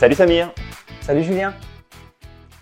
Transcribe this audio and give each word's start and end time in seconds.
Salut 0.00 0.14
Samir. 0.14 0.54
Salut 1.02 1.22
Julien. 1.22 1.52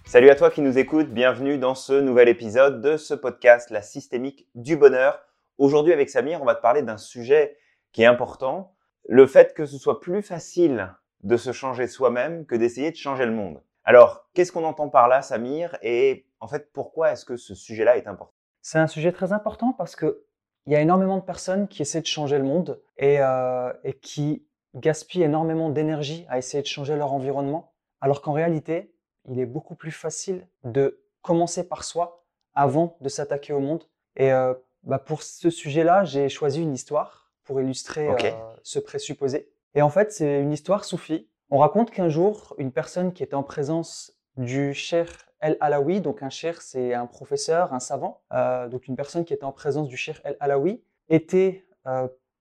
Salut 0.04 0.28
à 0.28 0.34
toi 0.34 0.50
qui 0.50 0.60
nous 0.60 0.76
écoutes, 0.76 1.10
bienvenue 1.10 1.56
dans 1.56 1.76
ce 1.76 1.92
nouvel 1.92 2.28
épisode 2.28 2.80
de 2.80 2.96
ce 2.96 3.14
podcast 3.14 3.70
La 3.70 3.80
systémique 3.80 4.48
du 4.56 4.76
bonheur. 4.76 5.20
Aujourd'hui 5.56 5.92
avec 5.92 6.10
Samir, 6.10 6.42
on 6.42 6.44
va 6.44 6.56
te 6.56 6.60
parler 6.60 6.82
d'un 6.82 6.96
sujet 6.96 7.56
qui 7.92 8.02
est 8.02 8.06
important, 8.06 8.74
le 9.08 9.24
fait 9.28 9.54
que 9.54 9.66
ce 9.66 9.78
soit 9.78 10.00
plus 10.00 10.20
facile 10.20 10.92
de 11.22 11.36
se 11.36 11.52
changer 11.52 11.86
soi-même 11.86 12.44
que 12.44 12.56
d'essayer 12.56 12.90
de 12.90 12.96
changer 12.96 13.24
le 13.24 13.30
monde. 13.30 13.62
Alors, 13.84 14.28
qu'est-ce 14.34 14.50
qu'on 14.50 14.64
entend 14.64 14.88
par 14.88 15.06
là, 15.06 15.22
Samir? 15.22 15.78
Et 15.80 16.26
en 16.40 16.48
fait, 16.48 16.72
pourquoi 16.72 17.12
est-ce 17.12 17.24
que 17.24 17.36
ce 17.36 17.54
sujet-là 17.54 17.98
est 17.98 18.08
important? 18.08 18.34
C'est 18.62 18.80
un 18.80 18.88
sujet 18.88 19.12
très 19.12 19.32
important 19.32 19.72
parce 19.78 19.94
que 19.94 20.24
il 20.66 20.72
y 20.72 20.76
a 20.76 20.80
énormément 20.80 21.18
de 21.18 21.22
personnes 21.22 21.68
qui 21.68 21.82
essaient 21.82 22.00
de 22.00 22.06
changer 22.06 22.36
le 22.36 22.44
monde 22.44 22.82
et, 22.96 23.20
euh, 23.20 23.72
et 23.84 23.92
qui 23.92 24.47
gaspillent 24.78 25.22
énormément 25.22 25.70
d'énergie 25.70 26.26
à 26.28 26.38
essayer 26.38 26.62
de 26.62 26.68
changer 26.68 26.96
leur 26.96 27.12
environnement, 27.12 27.72
alors 28.00 28.22
qu'en 28.22 28.32
réalité, 28.32 28.92
il 29.28 29.38
est 29.40 29.46
beaucoup 29.46 29.74
plus 29.74 29.90
facile 29.90 30.46
de 30.64 31.00
commencer 31.22 31.68
par 31.68 31.84
soi 31.84 32.24
avant 32.54 32.96
de 33.00 33.08
s'attaquer 33.08 33.52
au 33.52 33.60
monde. 33.60 33.84
Et 34.16 34.32
euh, 34.32 34.54
bah 34.84 34.98
pour 34.98 35.22
ce 35.22 35.50
sujet-là, 35.50 36.04
j'ai 36.04 36.28
choisi 36.28 36.62
une 36.62 36.74
histoire 36.74 37.30
pour 37.44 37.60
illustrer 37.60 38.08
euh, 38.08 38.30
ce 38.62 38.78
présupposé. 38.78 39.50
Et 39.74 39.82
en 39.82 39.90
fait, 39.90 40.12
c'est 40.12 40.40
une 40.40 40.52
histoire 40.52 40.84
soufie. 40.84 41.28
On 41.50 41.58
raconte 41.58 41.90
qu'un 41.90 42.08
jour, 42.08 42.54
une 42.58 42.72
personne 42.72 43.12
qui 43.12 43.22
était 43.22 43.34
en 43.34 43.42
présence 43.42 44.12
du 44.36 44.74
Cheikh 44.74 45.10
El 45.40 45.56
Alaoui, 45.60 46.00
donc 46.00 46.22
un 46.22 46.30
cheikh, 46.30 46.60
c'est 46.60 46.94
un 46.94 47.06
professeur, 47.06 47.72
un 47.72 47.80
savant, 47.80 48.22
euh, 48.32 48.68
donc 48.68 48.88
une 48.88 48.96
personne 48.96 49.24
qui 49.24 49.32
était 49.32 49.44
en 49.44 49.52
présence 49.52 49.88
du 49.88 49.96
Cheikh 49.96 50.20
El 50.24 50.36
Alaoui, 50.40 50.82
était 51.08 51.64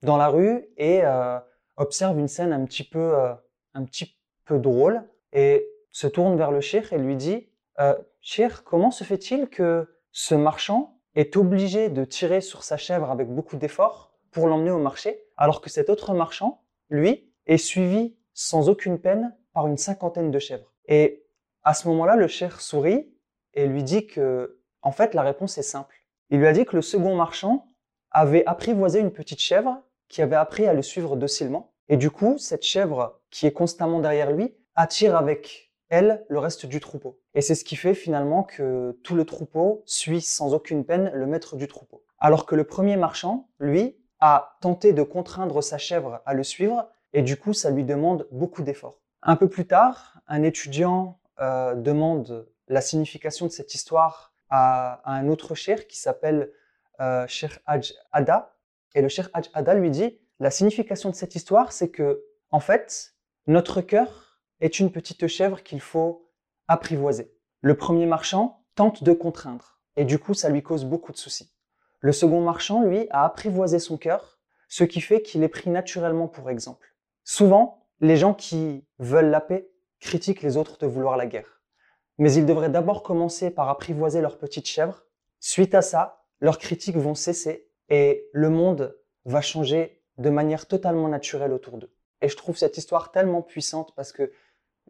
dans 0.02 0.17
la 0.17 0.28
rue 0.28 0.67
et 0.75 1.03
observe 1.78 2.20
une 2.20 2.28
scène 2.28 2.53
un 2.53 2.66
petit 2.66 2.83
peu, 2.83 3.16
euh, 3.16 3.33
un 3.73 3.86
petit 3.86 4.17
peu 4.45 4.59
drôle 4.59 5.03
et 5.33 5.67
se 5.92 6.08
tourne 6.08 6.38
vers 6.38 6.52
le 6.52 6.61
cheikh 6.61 6.92
et 6.92 6.97
lui 6.97 7.16
dit 7.16 7.50
euh, 7.80 7.95
comment 8.66 8.92
se 8.92 9.03
fait-il 9.03 9.47
que 9.47 9.88
ce 10.11 10.36
marchand 10.36 11.00
est 11.16 11.38
obligé 11.38 11.89
de 11.89 12.06
tirer 12.06 12.42
sur 12.42 12.64
sa 12.64 12.78
chèvre 12.78 13.09
avec 13.09 13.30
beaucoup 13.30 13.56
d'efforts 13.56 14.14
pour 14.31 14.47
l'emmener 14.47 14.72
au 14.72 14.80
marché, 14.80 15.23
alors 15.38 15.61
que 15.61 15.69
cet 15.69 15.89
autre 15.89 16.14
marchand, 16.14 16.64
lui, 16.89 17.31
est 17.45 17.58
suivi 17.58 18.16
sans 18.34 18.69
aucune 18.69 19.00
peine 19.00 19.36
par 19.53 19.67
une 19.67 19.78
cinquantaine 19.78 20.31
de 20.31 20.39
chèvres? 20.39 20.73
Et 20.86 21.25
à 21.64 21.73
ce 21.73 21.88
moment-là, 21.88 22.16
le 22.16 22.28
cheikh 22.28 22.53
sourit 22.53 23.12
et 23.53 23.66
lui 23.66 23.84
dit 23.84 24.06
que, 24.06 24.59
en 24.81 24.91
fait, 24.91 25.14
la 25.14 25.23
réponse 25.23 25.58
est 25.58 25.64
simple. 25.64 25.95
Il 26.30 26.39
lui 26.39 26.47
a 26.47 26.53
dit 26.53 26.66
que 26.66 26.75
le 26.75 26.81
second 26.81 27.16
marchand 27.16 27.72
avait 28.12 28.45
apprivoisé 28.45 29.00
une 29.00 29.12
petite 29.12 29.39
chèvre 29.39 29.81
qui 30.09 30.22
avait 30.22 30.36
appris 30.36 30.66
à 30.67 30.73
le 30.73 30.81
suivre 30.81 31.16
docilement. 31.16 31.73
Et 31.89 31.97
du 31.97 32.09
coup, 32.09 32.38
cette 32.38 32.63
chèvre 32.63 33.19
qui 33.30 33.45
est 33.47 33.52
constamment 33.52 34.00
derrière 34.00 34.31
lui 34.31 34.55
attire 34.75 35.16
avec 35.16 35.72
elle 35.89 36.25
le 36.27 36.39
reste 36.39 36.66
du 36.66 36.80
troupeau. 36.80 37.19
Et 37.33 37.41
c'est 37.41 37.55
ce 37.55 37.63
qui 37.63 37.75
fait 37.75 37.94
finalement 37.94 38.44
que 38.44 39.00
tout 39.03 39.16
le 39.16 39.25
troupeau 39.25 39.83
suit 39.85 40.22
sans 40.22 40.53
aucune 40.53 40.85
peine 40.85 41.11
le 41.13 41.25
maître 41.25 41.55
du 41.55 41.67
troupeau. 41.67 42.03
Alors 42.19 42.45
que 42.45 42.55
le 42.55 42.63
premier 42.63 42.97
marchand, 42.97 43.50
lui, 43.59 43.97
a 44.19 44.58
tenté 44.61 44.94
de 44.94 45.03
contraindre 45.03 45.63
sa 45.63 45.78
chèvre 45.78 46.22
à 46.25 46.33
le 46.33 46.44
suivre 46.44 46.89
et 47.13 47.22
du 47.22 47.38
coup, 47.38 47.53
ça 47.53 47.69
lui 47.69 47.83
demande 47.83 48.28
beaucoup 48.31 48.63
d'efforts. 48.63 49.00
Un 49.22 49.35
peu 49.35 49.47
plus 49.47 49.67
tard, 49.67 50.19
un 50.28 50.44
étudiant 50.44 51.19
euh, 51.39 51.75
demande 51.75 52.47
la 52.67 52.81
signification 52.81 53.45
de 53.45 53.52
cette 53.52 53.73
histoire 53.73 54.33
à, 54.50 55.02
un 55.05 55.28
autre 55.28 55.55
cheikh 55.55 55.88
qui 55.88 55.97
s'appelle 55.97 56.52
euh, 57.00 57.28
Cheikh 57.28 57.59
Haj 57.66 57.94
Ada. 58.11 58.56
Et 58.98 59.02
le 59.02 59.09
Cheikh 59.09 59.28
Haj 59.34 59.52
Ada 59.53 59.76
lui 59.76 59.92
dit 59.92 60.17
la 60.40 60.50
signification 60.50 61.12
de 61.12 61.16
cette 61.16 61.36
histoire, 61.36 61.72
c'est 61.72 61.92
que, 61.92 62.23
en 62.50 62.59
fait, 62.59 63.13
notre 63.46 63.81
cœur 63.81 64.40
est 64.59 64.80
une 64.80 64.91
petite 64.91 65.28
chèvre 65.28 65.62
qu'il 65.62 65.81
faut 65.81 66.31
apprivoiser. 66.68 67.31
Le 67.62 67.78
premier 67.78 68.08
marchand 68.08 68.66
tente 68.74 69.03
de 69.03 69.13
contraindre, 69.13 69.80
et 69.97 70.03
du 70.03 70.18
coup, 70.18 70.34
ça 70.34 70.50
lui 70.50 70.63
cause 70.63 70.84
beaucoup 70.84 71.12
de 71.12 71.18
soucis. 71.18 71.53
Le 72.00 72.12
second 72.12 72.41
marchand, 72.41 72.81
lui, 72.81 73.06
a 73.12 73.24
apprivoisé 73.24 73.78
son 73.78 73.97
cœur, 74.00 74.40
ce 74.68 74.84
qui 74.84 75.00
fait 75.00 75.22
qu'il 75.22 75.44
est 75.44 75.47
pris 75.47 75.69
naturellement 75.69 76.28
pour 76.28 76.50
exemple. 76.50 76.96
Souvent, 77.24 77.85
les 78.00 78.18
gens 78.18 78.34
qui 78.34 78.84
veulent 78.97 79.29
la 79.29 79.41
paix 79.41 79.69
critiquent 80.00 80.41
les 80.41 80.58
autres 80.58 80.79
de 80.79 80.88
vouloir 80.88 81.18
la 81.18 81.28
guerre. 81.28 81.62
Mais 82.18 82.34
ils 82.34 82.47
devraient 82.47 82.72
d'abord 82.72 83.03
commencer 83.03 83.52
par 83.52 83.69
apprivoiser 83.69 84.22
leur 84.22 84.40
petite 84.40 84.66
chèvre. 84.66 85.06
Suite 85.40 85.75
à 85.75 85.84
ça, 85.84 86.25
leurs 86.40 86.58
critiques 86.58 86.97
vont 86.97 87.14
cesser 87.14 87.66
et 87.90 88.30
le 88.34 88.50
monde 88.50 88.98
va 89.25 89.42
changer 89.42 90.02
de 90.18 90.30
manière 90.30 90.66
totalement 90.68 91.08
naturelle 91.08 91.53
autour 91.53 91.78
d'eux. 91.78 91.94
Et 92.22 92.30
je 92.30 92.36
trouve 92.36 92.58
cette 92.58 92.78
histoire 92.78 93.12
tellement 93.12 93.42
puissante 93.42 93.94
parce 93.96 94.12
que 94.12 94.31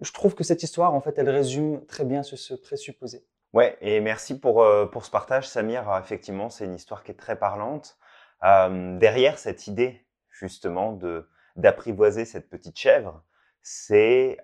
je 0.01 0.11
trouve 0.11 0.35
que 0.35 0.43
cette 0.43 0.63
histoire, 0.63 0.93
en 0.93 1.01
fait, 1.01 1.17
elle 1.17 1.29
résume 1.29 1.85
très 1.85 2.05
bien 2.05 2.23
ce, 2.23 2.53
présupposé. 2.53 3.25
Ouais, 3.53 3.77
et 3.81 3.99
merci 3.99 4.39
pour, 4.39 4.61
euh, 4.61 4.85
pour 4.85 5.05
ce 5.05 5.11
partage, 5.11 5.47
Samir. 5.47 5.89
Euh, 5.89 5.99
Effectivement, 5.99 6.49
c'est 6.49 6.65
une 6.65 6.75
histoire 6.75 7.03
qui 7.03 7.11
est 7.11 7.15
très 7.15 7.37
parlante. 7.37 7.97
Euh, 8.43 8.97
derrière 8.99 9.39
cette 9.39 9.67
idée, 9.67 10.05
justement, 10.29 10.93
de 10.93 11.27
d'apprivoiser 11.55 12.23
cette 12.25 12.51
petite 12.51 12.77
chèvre, 12.77 13.23
c'est 13.63 14.37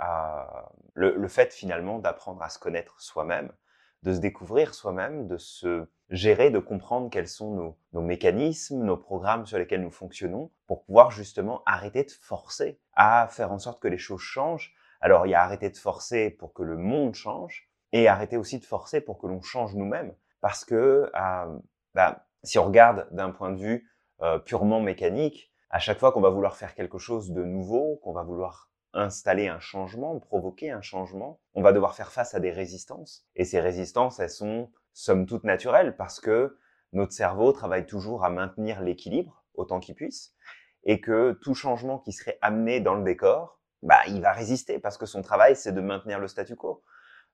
le, 0.96 1.16
le 1.16 1.28
fait 1.28 1.54
finalement 1.54 2.00
d'apprendre 2.00 2.42
à 2.42 2.50
se 2.50 2.58
connaître 2.58 3.00
soi-même, 3.00 3.52
de 4.02 4.16
se 4.16 4.20
découvrir 4.20 4.74
soi-même, 4.74 5.28
de 5.28 5.38
se 5.38 5.86
gérer, 6.14 6.52
de 6.52 6.60
comprendre 6.60 7.10
quels 7.10 7.28
sont 7.28 7.76
nos, 7.92 8.02
mécanismes, 8.02 8.84
nos 8.84 8.98
programmes 8.98 9.46
sur 9.46 9.58
lesquels 9.58 9.82
nous 9.82 9.92
fonctionnons, 9.92 10.52
pour 10.68 10.84
pouvoir 10.86 11.12
justement 11.12 11.64
arrêter 11.66 12.04
de 12.04 12.12
forcer 12.12 12.80
à 12.94 13.28
faire 13.30 13.52
en 13.52 13.60
sorte 13.60 13.82
que 13.82 13.88
les 13.88 13.98
choses 13.98 14.22
changent. 14.22 14.74
Alors, 15.02 15.26
il 15.26 15.32
y 15.32 15.34
a 15.34 15.42
arrêter 15.42 15.70
de 15.70 15.78
forcer 15.78 16.30
pour 16.30 16.54
que 16.54 16.64
le 16.64 16.78
monde 16.78 17.16
change, 17.16 17.70
et 17.92 18.08
arrêter 18.08 18.38
aussi 18.38 18.60
de 18.60 18.66
forcer 18.66 19.02
pour 19.02 19.20
que 19.20 19.28
l'on 19.28 19.42
change 19.42 19.76
nous-mêmes. 19.76 20.14
Parce 20.40 20.66
que 20.66 21.12
euh, 21.16 21.60
bah, 21.94 22.26
si 22.44 22.60
on 22.60 22.66
regarde 22.66 23.08
d'un 23.12 23.32
point 23.32 23.52
de 23.52 23.58
vue 23.58 23.90
euh, 24.22 24.40
purement 24.40 24.82
mécanique, 24.82 25.52
à 25.70 25.80
chaque 25.80 26.00
fois 26.00 26.12
qu'on 26.12 26.22
va 26.22 26.30
vouloir 26.30 26.56
faire 26.56 26.76
quelque 26.76 27.00
chose 27.00 27.32
de 27.32 27.44
nouveau, 27.44 28.00
qu'on 28.04 28.14
va 28.14 28.24
vouloir 28.24 28.70
installer 28.94 29.48
un 29.48 29.60
changement, 29.60 30.20
provoquer 30.20 30.70
un 30.70 30.82
changement, 30.82 31.40
on 31.56 31.64
va 31.64 31.74
devoir 31.74 31.96
faire 31.96 32.12
face 32.12 32.36
à 32.36 32.40
des 32.40 32.52
résistances. 32.52 33.26
Et 33.36 33.46
ces 33.46 33.60
résistances, 33.60 34.20
elles 34.20 34.30
sont 34.30 34.70
somme 34.94 35.26
toute 35.26 35.44
naturelles 35.44 35.96
parce 35.98 36.20
que 36.20 36.58
notre 36.94 37.14
cerveau 37.14 37.52
travaille 37.52 37.86
toujours 37.86 38.24
à 38.24 38.30
maintenir 38.30 38.82
l'équilibre 38.82 39.44
autant 39.56 39.80
qu'il 39.80 39.96
puisse 39.96 40.36
et 40.86 41.02
que 41.02 41.34
tout 41.42 41.54
changement 41.54 42.00
qui 42.00 42.12
serait 42.12 42.38
amené 42.42 42.80
dans 42.80 42.96
le 42.96 43.04
décor, 43.04 43.60
bah, 43.82 44.00
il 44.08 44.22
va 44.22 44.32
résister 44.32 44.80
parce 44.80 44.98
que 44.98 45.06
son 45.06 45.22
travail, 45.22 45.56
c'est 45.56 45.72
de 45.72 45.82
maintenir 45.82 46.20
le 46.20 46.28
statu 46.28 46.56
quo. 46.56 46.84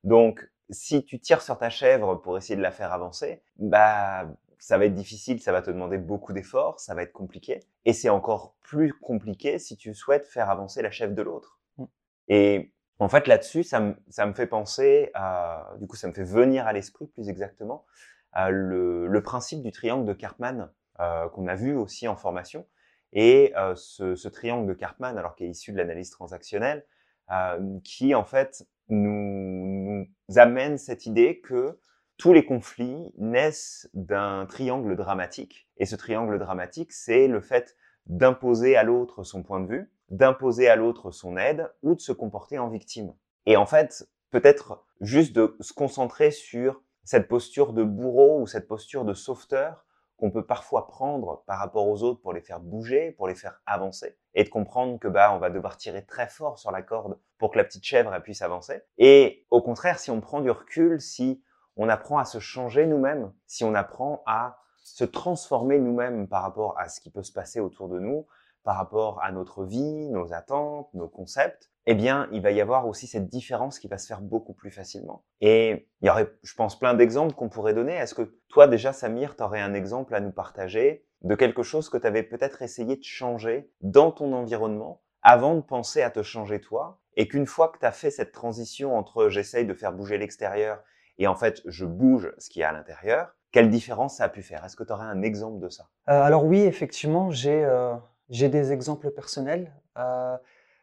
Donc, 0.04 0.50
si 0.70 1.04
tu 1.04 1.20
tires 1.20 1.42
sur 1.42 1.58
ta 1.58 1.70
chèvre 1.70 2.16
pour 2.16 2.38
essayer 2.38 2.56
de 2.56 2.62
la 2.62 2.72
faire 2.72 2.94
avancer, 2.94 3.42
bah, 3.58 4.28
ça 4.60 4.78
va 4.78 4.86
être 4.86 4.94
difficile, 4.94 5.42
ça 5.42 5.52
va 5.52 5.62
te 5.62 5.72
demander 5.72 5.98
beaucoup 5.98 6.34
d'efforts, 6.34 6.80
ça 6.80 6.94
va 6.94 7.04
être 7.04 7.14
compliqué. 7.14 7.62
Et 7.86 7.94
c'est 7.94 8.10
encore 8.10 8.56
plus 8.62 8.94
compliqué 8.94 9.58
si 9.58 9.78
tu 9.78 9.94
souhaites 9.94 10.28
faire 10.28 10.50
avancer 10.50 10.82
la 10.82 10.92
chèvre 10.92 11.16
de 11.16 11.22
l'autre. 11.22 11.60
Mm. 11.78 11.86
Et 12.28 12.74
en 13.00 13.10
fait, 13.10 13.28
là-dessus, 13.28 13.64
ça, 13.64 13.80
me- 13.80 13.96
ça 14.10 14.26
me 14.26 14.34
fait 14.34 14.48
penser 14.48 15.12
à, 15.14 15.74
du 15.80 15.88
coup, 15.88 15.96
ça 15.96 16.08
me 16.08 16.14
fait 16.14 16.24
venir 16.24 16.68
à 16.68 16.74
l'esprit 16.74 17.08
plus 17.08 17.30
exactement, 17.30 17.86
à 18.32 18.50
le, 18.52 19.08
le 19.08 19.24
principe 19.24 19.62
du 19.64 19.72
triangle 19.72 20.06
de 20.06 20.14
Karpman, 20.14 20.70
euh, 21.00 21.30
qu'on 21.30 21.48
a 21.48 21.56
vu 21.56 21.76
aussi 21.76 22.08
en 22.08 22.16
formation. 22.16 22.68
Et 23.14 23.54
euh, 23.58 23.74
ce, 23.76 24.16
ce 24.16 24.28
triangle 24.28 24.68
de 24.68 24.74
Karpman, 24.74 25.18
alors 25.18 25.36
qui 25.36 25.46
est 25.46 25.50
issu 25.50 25.72
de 25.72 25.78
l'analyse 25.78 26.10
transactionnelle, 26.12 26.86
euh, 27.32 27.80
qui 27.84 28.14
en 28.16 28.24
fait 28.26 28.68
nous, 28.90 30.06
nous 30.30 30.38
amène 30.38 30.78
cette 30.78 31.06
idée 31.06 31.40
que 31.42 31.80
tous 32.18 32.34
les 32.34 32.46
conflits 32.46 33.14
naissent 33.18 33.90
d'un 33.94 34.46
triangle 34.46 34.96
dramatique. 34.96 35.70
Et 35.78 35.86
ce 35.86 35.96
triangle 35.96 36.38
dramatique, 36.38 36.92
c'est 36.92 37.28
le 37.28 37.40
fait 37.40 37.76
d'imposer 38.08 38.76
à 38.76 38.84
l'autre 38.84 39.24
son 39.24 39.42
point 39.44 39.62
de 39.62 39.68
vue, 39.68 39.92
d'imposer 40.10 40.70
à 40.70 40.76
l'autre 40.76 41.12
son 41.12 41.38
aide 41.38 41.72
ou 41.84 41.96
de 41.96 42.02
se 42.02 42.12
comporter 42.12 42.60
en 42.60 42.70
victime. 42.70 43.14
Et 43.46 43.58
en 43.58 43.66
fait, 43.66 44.10
peut-être 44.32 44.86
juste 45.02 45.34
de 45.36 45.56
se 45.60 45.74
concentrer 45.74 46.32
sur 46.32 46.82
cette 47.04 47.28
posture 47.28 47.74
de 47.74 47.84
bourreau 47.84 48.42
ou 48.42 48.48
cette 48.48 48.68
posture 48.68 49.06
de 49.06 49.14
sauveteur 49.14 49.86
qu'on 50.18 50.32
peut 50.32 50.46
parfois 50.46 50.88
prendre 50.88 51.44
par 51.48 51.60
rapport 51.60 51.88
aux 51.88 52.04
autres 52.04 52.22
pour 52.22 52.34
les 52.34 52.42
faire 52.42 52.60
bouger, 52.60 53.12
pour 53.12 53.28
les 53.28 53.36
faire 53.36 53.62
avancer, 53.66 54.18
et 54.34 54.44
de 54.44 54.50
comprendre 54.50 55.00
que 55.00 55.08
bah 55.08 55.34
on 55.34 55.40
va 55.40 55.50
devoir 55.50 55.78
tirer 55.78 56.06
très 56.06 56.28
fort 56.28 56.60
sur 56.60 56.72
la 56.72 56.82
corde 56.82 57.18
pour 57.38 57.52
que 57.52 57.58
la 57.58 57.64
petite 57.64 57.86
chèvre 57.86 58.22
puisse 58.22 58.42
avancer. 58.42 58.82
Et 58.98 59.48
au 59.50 59.62
contraire, 59.62 59.98
si 59.98 60.12
on 60.12 60.20
prend 60.20 60.42
du 60.42 60.52
recul, 60.52 61.00
si 61.00 61.42
on 61.78 61.88
apprend 61.88 62.18
à 62.18 62.26
se 62.26 62.40
changer 62.40 62.86
nous-mêmes, 62.86 63.32
si 63.48 63.64
on 63.64 63.74
apprend 63.74 64.22
à 64.26 64.60
se 64.78 65.06
transformer 65.06 65.80
nous-mêmes 65.80 66.28
par 66.28 66.42
rapport 66.42 66.78
à 66.78 66.90
ce 66.90 67.00
qui 67.00 67.10
peut 67.10 67.24
se 67.24 67.32
passer 67.32 67.62
autour 67.62 67.88
de 67.88 68.00
nous, 68.00 68.28
par 68.70 68.78
rapport 68.78 69.20
à 69.24 69.32
notre 69.32 69.64
vie, 69.64 70.10
nos 70.10 70.32
attentes, 70.32 70.94
nos 70.94 71.08
concepts, 71.08 71.72
eh 71.88 71.96
bien, 71.96 72.30
il 72.32 72.40
va 72.44 72.52
y 72.52 72.62
avoir 72.62 72.86
aussi 72.88 73.08
cette 73.08 73.28
différence 73.28 73.80
qui 73.80 73.88
va 73.88 73.98
se 73.98 74.06
faire 74.06 74.22
beaucoup 74.22 74.54
plus 74.54 74.70
facilement. 74.70 75.24
Et 75.42 75.90
il 76.02 76.06
y 76.06 76.10
aurait, 76.12 76.32
je 76.44 76.54
pense, 76.54 76.78
plein 76.78 76.94
d'exemples 76.94 77.34
qu'on 77.34 77.50
pourrait 77.50 77.74
donner. 77.74 77.96
Est-ce 77.96 78.14
que 78.14 78.38
toi, 78.48 78.68
déjà, 78.68 78.94
Samir, 78.94 79.36
tu 79.36 79.42
aurais 79.42 79.60
un 79.60 79.74
exemple 79.74 80.14
à 80.14 80.20
nous 80.20 80.32
partager 80.32 81.04
de 81.24 81.34
quelque 81.34 81.64
chose 81.64 81.90
que 81.90 81.98
tu 81.98 82.06
avais 82.06 82.22
peut-être 82.22 82.62
essayé 82.62 82.96
de 82.96 83.04
changer 83.04 83.72
dans 83.82 84.12
ton 84.12 84.34
environnement 84.34 85.02
avant 85.24 85.56
de 85.56 85.62
penser 85.62 86.04
à 86.04 86.12
te 86.12 86.22
changer 86.22 86.62
toi 86.62 87.00
et 87.18 87.28
qu'une 87.28 87.48
fois 87.48 87.70
que 87.70 87.80
tu 87.80 87.88
as 87.88 87.92
fait 87.92 88.12
cette 88.12 88.34
transition 88.34 88.96
entre 88.96 89.30
j'essaye 89.30 89.66
de 89.66 89.74
faire 89.74 89.94
bouger 89.94 90.20
l'extérieur 90.20 90.84
et 91.18 91.26
en 91.26 91.36
fait 91.36 91.64
je 91.66 91.86
bouge 91.88 92.32
ce 92.38 92.52
qui 92.52 92.62
est 92.62 92.66
à 92.66 92.72
l'intérieur, 92.72 93.36
quelle 93.52 93.72
différence 93.72 94.18
ça 94.18 94.26
a 94.26 94.30
pu 94.30 94.44
faire? 94.44 94.64
Est-ce 94.64 94.76
que 94.76 94.84
tu 94.84 94.94
aurais 94.94 95.08
un 95.08 95.24
exemple 95.24 95.60
de 95.60 95.70
ça? 95.70 95.90
Euh, 96.10 96.22
Alors 96.22 96.46
oui, 96.46 96.60
effectivement, 96.60 97.32
j'ai 97.32 97.66
euh, 97.66 97.96
j'ai 98.30 98.50
des 98.50 98.72
exemples 98.72 99.12
personnels. 99.12 99.72
Euh, 99.98 100.38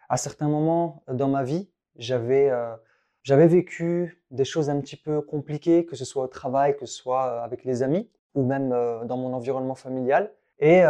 à 0.09 0.17
certains 0.17 0.49
moments 0.49 1.03
dans 1.09 1.29
ma 1.29 1.43
vie, 1.43 1.69
j'avais 1.97 2.51
euh, 2.51 2.75
j'avais 3.23 3.47
vécu 3.47 4.23
des 4.31 4.45
choses 4.45 4.71
un 4.71 4.81
petit 4.81 4.97
peu 4.97 5.21
compliquées, 5.21 5.85
que 5.85 5.97
ce 5.97 6.05
soit 6.05 6.25
au 6.25 6.29
travail, 6.29 6.77
que 6.77 6.87
ce 6.87 6.95
soit 6.95 7.43
avec 7.43 7.65
les 7.65 7.83
amis 7.83 8.09
ou 8.35 8.45
même 8.45 8.69
dans 8.69 9.17
mon 9.17 9.33
environnement 9.33 9.75
familial. 9.75 10.31
Et 10.61 10.83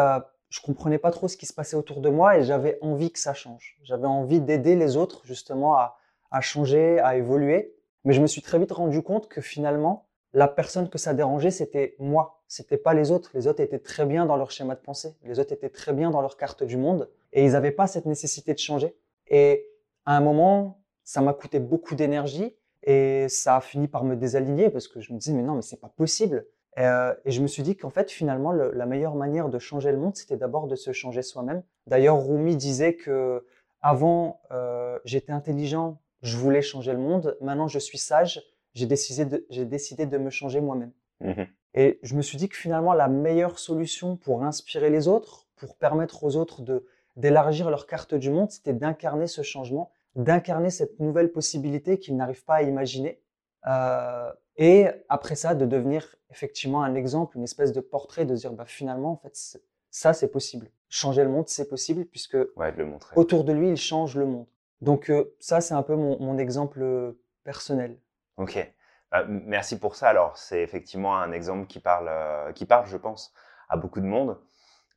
je 0.50 0.60
comprenais 0.60 0.98
pas 0.98 1.12
trop 1.12 1.28
ce 1.28 1.38
qui 1.38 1.46
se 1.46 1.54
passait 1.54 1.76
autour 1.76 2.02
de 2.02 2.10
moi 2.10 2.36
et 2.36 2.44
j'avais 2.44 2.76
envie 2.82 3.10
que 3.10 3.18
ça 3.18 3.32
change. 3.32 3.78
J'avais 3.84 4.06
envie 4.06 4.40
d'aider 4.40 4.74
les 4.76 4.98
autres 4.98 5.24
justement 5.24 5.76
à 5.76 6.40
changer, 6.42 6.98
à 6.98 7.16
évoluer. 7.16 7.74
Mais 8.04 8.12
je 8.12 8.20
me 8.20 8.28
suis 8.28 8.40
très 8.40 8.58
vite 8.58 8.70
rendu 8.70 9.02
compte 9.02 9.28
que 9.28 9.40
finalement, 9.40 10.06
la 10.32 10.46
personne 10.46 10.88
que 10.88 10.96
ça 10.96 11.12
dérangeait, 11.12 11.50
c'était 11.50 11.96
moi. 11.98 12.35
C'était 12.48 12.76
pas 12.76 12.94
les 12.94 13.10
autres. 13.10 13.30
Les 13.34 13.46
autres 13.46 13.60
étaient 13.60 13.78
très 13.78 14.06
bien 14.06 14.26
dans 14.26 14.36
leur 14.36 14.50
schéma 14.50 14.74
de 14.74 14.80
pensée. 14.80 15.14
Les 15.24 15.38
autres 15.38 15.52
étaient 15.52 15.68
très 15.68 15.92
bien 15.92 16.10
dans 16.10 16.20
leur 16.20 16.36
carte 16.36 16.62
du 16.62 16.76
monde. 16.76 17.08
Et 17.32 17.44
ils 17.44 17.52
n'avaient 17.52 17.72
pas 17.72 17.86
cette 17.86 18.06
nécessité 18.06 18.54
de 18.54 18.58
changer. 18.58 18.96
Et 19.28 19.68
à 20.04 20.16
un 20.16 20.20
moment, 20.20 20.80
ça 21.04 21.20
m'a 21.20 21.32
coûté 21.32 21.58
beaucoup 21.58 21.94
d'énergie 21.94 22.54
et 22.82 23.28
ça 23.28 23.56
a 23.56 23.60
fini 23.60 23.88
par 23.88 24.04
me 24.04 24.14
désaligner 24.14 24.70
parce 24.70 24.86
que 24.88 25.00
je 25.00 25.12
me 25.12 25.18
disais, 25.18 25.32
mais 25.32 25.42
non, 25.42 25.54
mais 25.54 25.62
c'est 25.62 25.80
pas 25.80 25.88
possible. 25.88 26.46
Et, 26.76 26.80
euh, 26.82 27.14
et, 27.24 27.30
je 27.30 27.40
me 27.40 27.46
suis 27.46 27.62
dit 27.62 27.76
qu'en 27.76 27.90
fait, 27.90 28.10
finalement, 28.10 28.52
le, 28.52 28.70
la 28.72 28.86
meilleure 28.86 29.14
manière 29.14 29.48
de 29.48 29.58
changer 29.58 29.90
le 29.90 29.98
monde, 29.98 30.14
c'était 30.14 30.36
d'abord 30.36 30.66
de 30.66 30.76
se 30.76 30.92
changer 30.92 31.22
soi-même. 31.22 31.62
D'ailleurs, 31.86 32.24
Rumi 32.24 32.54
disait 32.54 32.94
que 32.94 33.44
avant, 33.80 34.40
euh, 34.50 34.98
j'étais 35.04 35.32
intelligent, 35.32 35.98
je 36.22 36.36
voulais 36.36 36.62
changer 36.62 36.92
le 36.92 36.98
monde. 36.98 37.36
Maintenant, 37.40 37.68
je 37.68 37.78
suis 37.78 37.98
sage, 37.98 38.42
j'ai 38.74 38.86
décidé 38.86 39.46
j'ai 39.48 39.64
décidé 39.64 40.06
de 40.06 40.18
me 40.18 40.28
changer 40.28 40.60
moi-même. 40.60 40.92
Mmh 41.20 41.42
et 41.78 42.00
je 42.02 42.14
me 42.14 42.22
suis 42.22 42.38
dit 42.38 42.48
que 42.48 42.56
finalement, 42.56 42.94
la 42.94 43.06
meilleure 43.06 43.58
solution 43.58 44.16
pour 44.16 44.42
inspirer 44.44 44.88
les 44.88 45.08
autres, 45.08 45.46
pour 45.56 45.76
permettre 45.76 46.24
aux 46.24 46.36
autres 46.36 46.62
de, 46.62 46.86
d'élargir 47.16 47.68
leur 47.68 47.86
carte 47.86 48.14
du 48.14 48.30
monde, 48.30 48.50
c'était 48.50 48.72
d'incarner 48.72 49.26
ce 49.26 49.42
changement, 49.42 49.90
d'incarner 50.14 50.70
cette 50.70 50.98
nouvelle 51.00 51.30
possibilité 51.30 51.98
qu'ils 51.98 52.16
n'arrivent 52.16 52.44
pas 52.44 52.56
à 52.56 52.62
imaginer. 52.62 53.20
Euh, 53.66 54.32
et 54.56 54.86
après 55.10 55.34
ça, 55.34 55.54
de 55.54 55.66
devenir 55.66 56.16
effectivement 56.30 56.82
un 56.82 56.94
exemple, 56.94 57.36
une 57.36 57.44
espèce 57.44 57.72
de 57.72 57.80
portrait, 57.80 58.24
de 58.24 58.34
dire 58.34 58.52
bah, 58.52 58.64
finalement, 58.64 59.12
en 59.12 59.16
fait, 59.16 59.60
ça, 59.90 60.14
c'est 60.14 60.28
possible. 60.28 60.70
Changer 60.88 61.24
le 61.24 61.30
monde, 61.30 61.48
c'est 61.48 61.68
possible, 61.68 62.06
puisque 62.06 62.38
ouais, 62.56 62.72
de 62.72 62.78
le 62.78 62.86
montrer. 62.86 63.14
autour 63.16 63.44
de 63.44 63.52
lui, 63.52 63.68
il 63.68 63.76
change 63.76 64.16
le 64.16 64.24
monde. 64.24 64.46
Donc 64.80 65.10
euh, 65.10 65.34
ça, 65.40 65.60
c'est 65.60 65.74
un 65.74 65.82
peu 65.82 65.94
mon, 65.94 66.18
mon 66.20 66.38
exemple 66.38 66.80
euh, 66.82 67.12
personnel. 67.44 67.98
Ok. 68.38 68.72
Euh, 69.14 69.24
merci 69.28 69.78
pour 69.78 69.96
ça. 69.96 70.08
Alors, 70.08 70.36
c'est 70.36 70.62
effectivement 70.62 71.18
un 71.18 71.32
exemple 71.32 71.66
qui 71.66 71.80
parle, 71.80 72.08
euh, 72.08 72.52
qui 72.52 72.66
parle, 72.66 72.86
je 72.86 72.96
pense, 72.96 73.32
à 73.68 73.76
beaucoup 73.76 74.00
de 74.00 74.06
monde. 74.06 74.38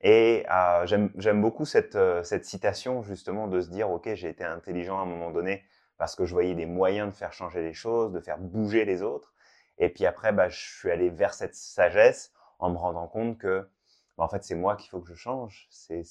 Et 0.02 0.46
euh, 0.50 0.86
j'aime 0.86 1.42
beaucoup 1.42 1.66
cette, 1.66 1.98
citation, 2.46 3.04
justement, 3.04 3.48
de 3.48 3.62
se 3.62 3.70
dire, 3.70 3.90
OK, 3.92 4.10
j'ai 4.14 4.30
été 4.30 4.44
intelligent 4.44 4.98
à 5.00 5.02
un 5.04 5.06
moment 5.06 5.32
donné 5.32 5.64
parce 5.98 6.16
que 6.16 6.26
je 6.26 6.34
voyais 6.34 6.56
des 6.56 6.66
moyens 6.66 7.10
de 7.10 7.14
faire 7.14 7.34
changer 7.34 7.62
les 7.62 7.74
choses, 7.74 8.14
de 8.14 8.22
faire 8.22 8.38
bouger 8.38 8.86
les 8.86 9.02
autres. 9.02 9.34
Et 9.78 9.90
puis 9.90 10.06
après, 10.06 10.32
bah, 10.32 10.48
je 10.48 10.58
suis 10.58 10.90
allé 10.90 11.10
vers 11.10 11.34
cette 11.34 11.56
sagesse 11.56 12.32
en 12.60 12.70
me 12.70 12.78
rendant 12.78 13.08
compte 13.08 13.38
que, 13.38 13.70
bah, 14.18 14.24
en 14.24 14.30
fait, 14.30 14.44
c'est 14.44 14.56
moi 14.56 14.78
qu'il 14.78 14.90
faut 14.90 15.02
que 15.02 15.10
je 15.10 15.16
change. 15.16 15.68
C'est 15.70 16.04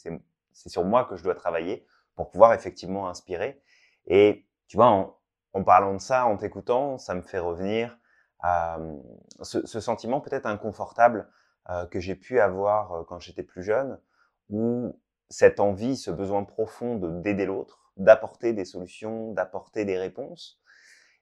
sur 0.53 0.85
moi 0.85 1.05
que 1.07 1.17
je 1.17 1.23
dois 1.23 1.35
travailler 1.35 1.87
pour 2.15 2.31
pouvoir 2.31 2.53
effectivement 2.53 3.09
inspirer. 3.09 3.63
Et 4.07 4.47
tu 4.67 4.77
vois, 4.77 4.87
en, 4.87 5.18
en 5.53 5.65
parlant 5.65 5.95
de 5.95 6.01
ça, 6.01 6.27
en 6.27 6.37
t'écoutant, 6.37 6.99
ça 6.99 7.15
me 7.15 7.23
fait 7.23 7.39
revenir 7.39 7.99
à 8.41 8.79
euh, 8.79 8.97
ce, 9.43 9.81
sentiment 9.81 10.21
peut-être 10.21 10.47
inconfortable 10.47 11.29
euh, 11.71 11.87
que 11.87 12.01
j'ai 12.01 12.15
pu 12.15 12.41
avoir 12.41 12.93
euh, 12.93 13.05
quand 13.05 13.19
j'étais 13.19 13.43
plus 13.43 13.63
jeune, 13.63 13.99
où 14.51 15.01
cette 15.29 15.61
envie, 15.61 15.97
ce 15.97 16.11
besoin 16.11 16.45
profond 16.45 16.97
de 16.97 17.11
d'aider 17.21 17.47
l'autre, 17.47 17.93
d'apporter 17.97 18.53
des 18.53 18.65
solutions, 18.65 19.33
d'apporter 19.33 19.85
des 19.85 19.99
réponses, 19.99 20.61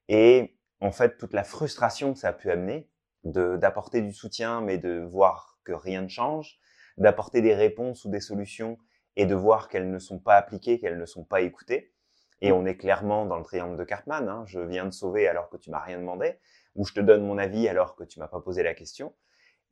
et 0.09 0.59
en 0.81 0.93
fait 0.93 1.17
toute 1.17 1.33
la 1.33 1.45
frustration 1.45 2.13
que 2.13 2.19
ça 2.19 2.29
a 2.29 2.33
pu 2.33 2.51
amener, 2.51 2.91
d'apporter 3.25 4.03
du 4.03 4.13
soutien 4.13 4.61
mais 4.61 4.79
de 4.79 5.01
voir 5.01 5.59
que 5.65 5.73
rien 5.73 6.03
ne 6.03 6.09
change, 6.09 6.61
d'apporter 6.97 7.43
des 7.43 7.55
réponses 7.55 8.05
ou 8.05 8.11
des 8.11 8.21
solutions 8.21 8.79
et 9.17 9.27
de 9.27 9.35
voir 9.35 9.69
qu'elles 9.69 9.91
ne 9.91 9.99
sont 9.99 10.19
pas 10.19 10.37
appliquées, 10.37 10.79
qu'elles 10.79 10.99
ne 10.99 11.07
sont 11.07 11.25
pas 11.25 11.41
écoutées. 11.41 11.93
Et 12.41 12.53
on 12.53 12.67
est 12.67 12.77
clairement 12.77 13.27
dans 13.27 13.39
le 13.39 13.45
triangle 13.45 13.77
de 13.77 13.85
Cartman. 13.85 14.29
Hein. 14.29 14.45
Je 14.47 14.61
viens 14.61 14.85
de 14.85 14.91
sauver 14.91 15.27
alors 15.27 15.49
que 15.49 15.57
tu 15.57 15.71
m'as 15.71 15.81
rien 15.81 15.99
demandé, 15.99 16.39
ou 16.75 16.85
je 16.85 16.93
te 16.93 17.01
donne 17.01 17.27
mon 17.27 17.39
avis 17.39 17.69
alors 17.69 17.97
que 17.97 18.05
tu 18.05 18.19
m'as 18.19 18.29
pas 18.29 18.41
posé 18.41 18.63
la 18.63 18.75
question. 18.75 19.15